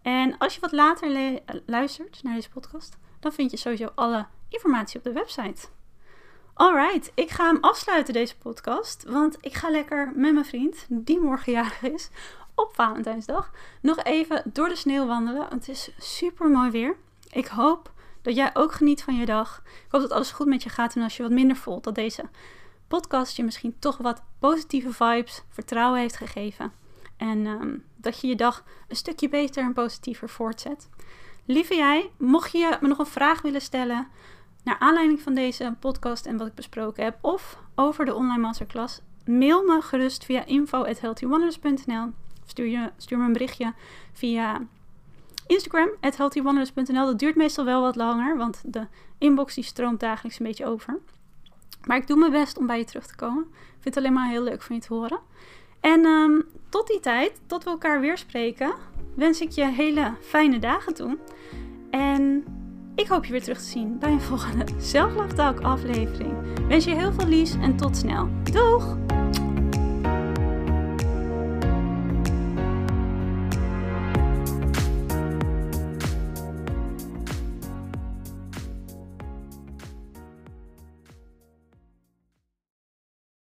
En 0.02 0.38
als 0.38 0.54
je 0.54 0.60
wat 0.60 0.72
later 0.72 1.40
luistert 1.66 2.22
naar 2.22 2.34
deze 2.34 2.50
podcast, 2.50 2.98
dan 3.20 3.32
vind 3.32 3.50
je 3.50 3.56
sowieso 3.56 3.90
alle 3.94 4.26
informatie 4.48 4.98
op 4.98 5.04
de 5.04 5.12
website. 5.12 5.66
Alright, 6.54 7.12
ik 7.14 7.30
ga 7.30 7.46
hem 7.46 7.58
afsluiten 7.60 8.12
deze 8.12 8.38
podcast, 8.38 9.04
want 9.04 9.36
ik 9.40 9.54
ga 9.54 9.70
lekker 9.70 10.12
met 10.14 10.32
mijn 10.32 10.44
vriend, 10.44 10.86
die 10.88 11.20
morgen 11.20 11.52
jarig 11.52 11.82
is, 11.82 12.10
op 12.54 12.74
Valentijnsdag, 12.74 13.50
nog 13.80 14.02
even 14.02 14.42
door 14.52 14.68
de 14.68 14.76
sneeuw 14.76 15.06
wandelen. 15.06 15.46
Het 15.48 15.68
is 15.68 15.90
super 15.98 16.50
mooi 16.50 16.70
weer. 16.70 16.96
Ik 17.30 17.46
hoop 17.46 17.92
dat 18.22 18.36
jij 18.36 18.50
ook 18.54 18.72
geniet 18.72 19.02
van 19.02 19.16
je 19.16 19.26
dag. 19.26 19.62
Ik 19.64 19.90
hoop 19.90 20.00
dat 20.00 20.12
alles 20.12 20.30
goed 20.30 20.46
met 20.46 20.62
je 20.62 20.68
gaat 20.68 20.96
en 20.96 21.02
als 21.02 21.16
je 21.16 21.22
wat 21.22 21.32
minder 21.32 21.56
voelt, 21.56 21.84
dat 21.84 21.94
deze 21.94 22.24
podcast 22.88 23.36
je 23.36 23.44
misschien 23.44 23.76
toch 23.78 23.96
wat 23.96 24.22
positieve 24.38 24.92
vibes, 24.92 25.42
vertrouwen 25.48 26.00
heeft 26.00 26.16
gegeven. 26.16 26.72
En 27.16 27.46
ehm, 27.46 27.76
dat 27.96 28.20
je 28.20 28.26
je 28.26 28.36
dag 28.36 28.64
een 28.88 28.96
stukje 28.96 29.28
beter 29.28 29.64
en 29.64 29.72
positiever 29.72 30.28
voortzet. 30.28 30.88
Lieve 31.44 31.74
jij, 31.74 32.10
mocht 32.16 32.52
je 32.52 32.78
me 32.80 32.88
nog 32.88 32.98
een 32.98 33.06
vraag 33.06 33.42
willen 33.42 33.60
stellen 33.60 34.08
naar 34.64 34.78
aanleiding 34.78 35.20
van 35.20 35.34
deze 35.34 35.76
podcast 35.80 36.26
en 36.26 36.36
wat 36.36 36.46
ik 36.46 36.54
besproken 36.54 37.04
heb, 37.04 37.18
of 37.20 37.58
over 37.74 38.04
de 38.04 38.14
online 38.14 38.42
masterclass, 38.42 39.00
mail 39.24 39.64
me 39.64 39.80
gerust 39.80 40.24
via 40.24 40.44
info@healthywonders.nl 40.44 42.12
stuur, 42.50 42.66
je, 42.66 42.90
stuur 42.96 43.18
me 43.18 43.24
een 43.24 43.32
berichtje 43.32 43.74
via 44.12 44.66
Instagram, 45.46 45.90
healthywonders.nl. 46.00 47.06
Dat 47.06 47.18
duurt 47.18 47.36
meestal 47.36 47.64
wel 47.64 47.82
wat 47.82 47.96
langer, 47.96 48.36
want 48.36 48.62
de 48.66 48.86
inbox 49.18 49.54
die 49.54 49.64
stroomt 49.64 50.00
dagelijks 50.00 50.38
een 50.38 50.46
beetje 50.46 50.66
over. 50.66 50.98
Maar 51.88 51.96
ik 51.96 52.06
doe 52.06 52.16
mijn 52.16 52.32
best 52.32 52.58
om 52.58 52.66
bij 52.66 52.78
je 52.78 52.84
terug 52.84 53.06
te 53.06 53.16
komen. 53.16 53.42
Ik 53.52 53.78
vind 53.80 53.94
het 53.94 53.96
alleen 53.96 54.12
maar 54.12 54.28
heel 54.28 54.42
leuk 54.42 54.62
van 54.62 54.76
je 54.76 54.82
te 54.82 54.94
horen. 54.94 55.18
En 55.80 56.06
um, 56.06 56.44
tot 56.68 56.86
die 56.86 57.00
tijd, 57.00 57.40
tot 57.46 57.64
we 57.64 57.70
elkaar 57.70 58.00
weer 58.00 58.18
spreken, 58.18 58.74
wens 59.14 59.40
ik 59.40 59.50
je 59.50 59.66
hele 59.66 60.14
fijne 60.20 60.58
dagen 60.58 60.94
toe. 60.94 61.18
En 61.90 62.44
ik 62.94 63.06
hoop 63.06 63.24
je 63.24 63.32
weer 63.32 63.42
terug 63.42 63.58
te 63.58 63.68
zien 63.68 63.98
bij 63.98 64.12
een 64.12 64.20
volgende 64.30 64.64
Self 64.78 65.14
Love 65.14 65.34
Talk 65.34 65.60
aflevering. 65.60 66.32
Wens 66.68 66.84
je 66.84 66.94
heel 66.94 67.12
veel 67.12 67.28
lies 67.28 67.54
en 67.54 67.76
tot 67.76 67.96
snel. 67.96 68.28
Doeg! 68.42 68.96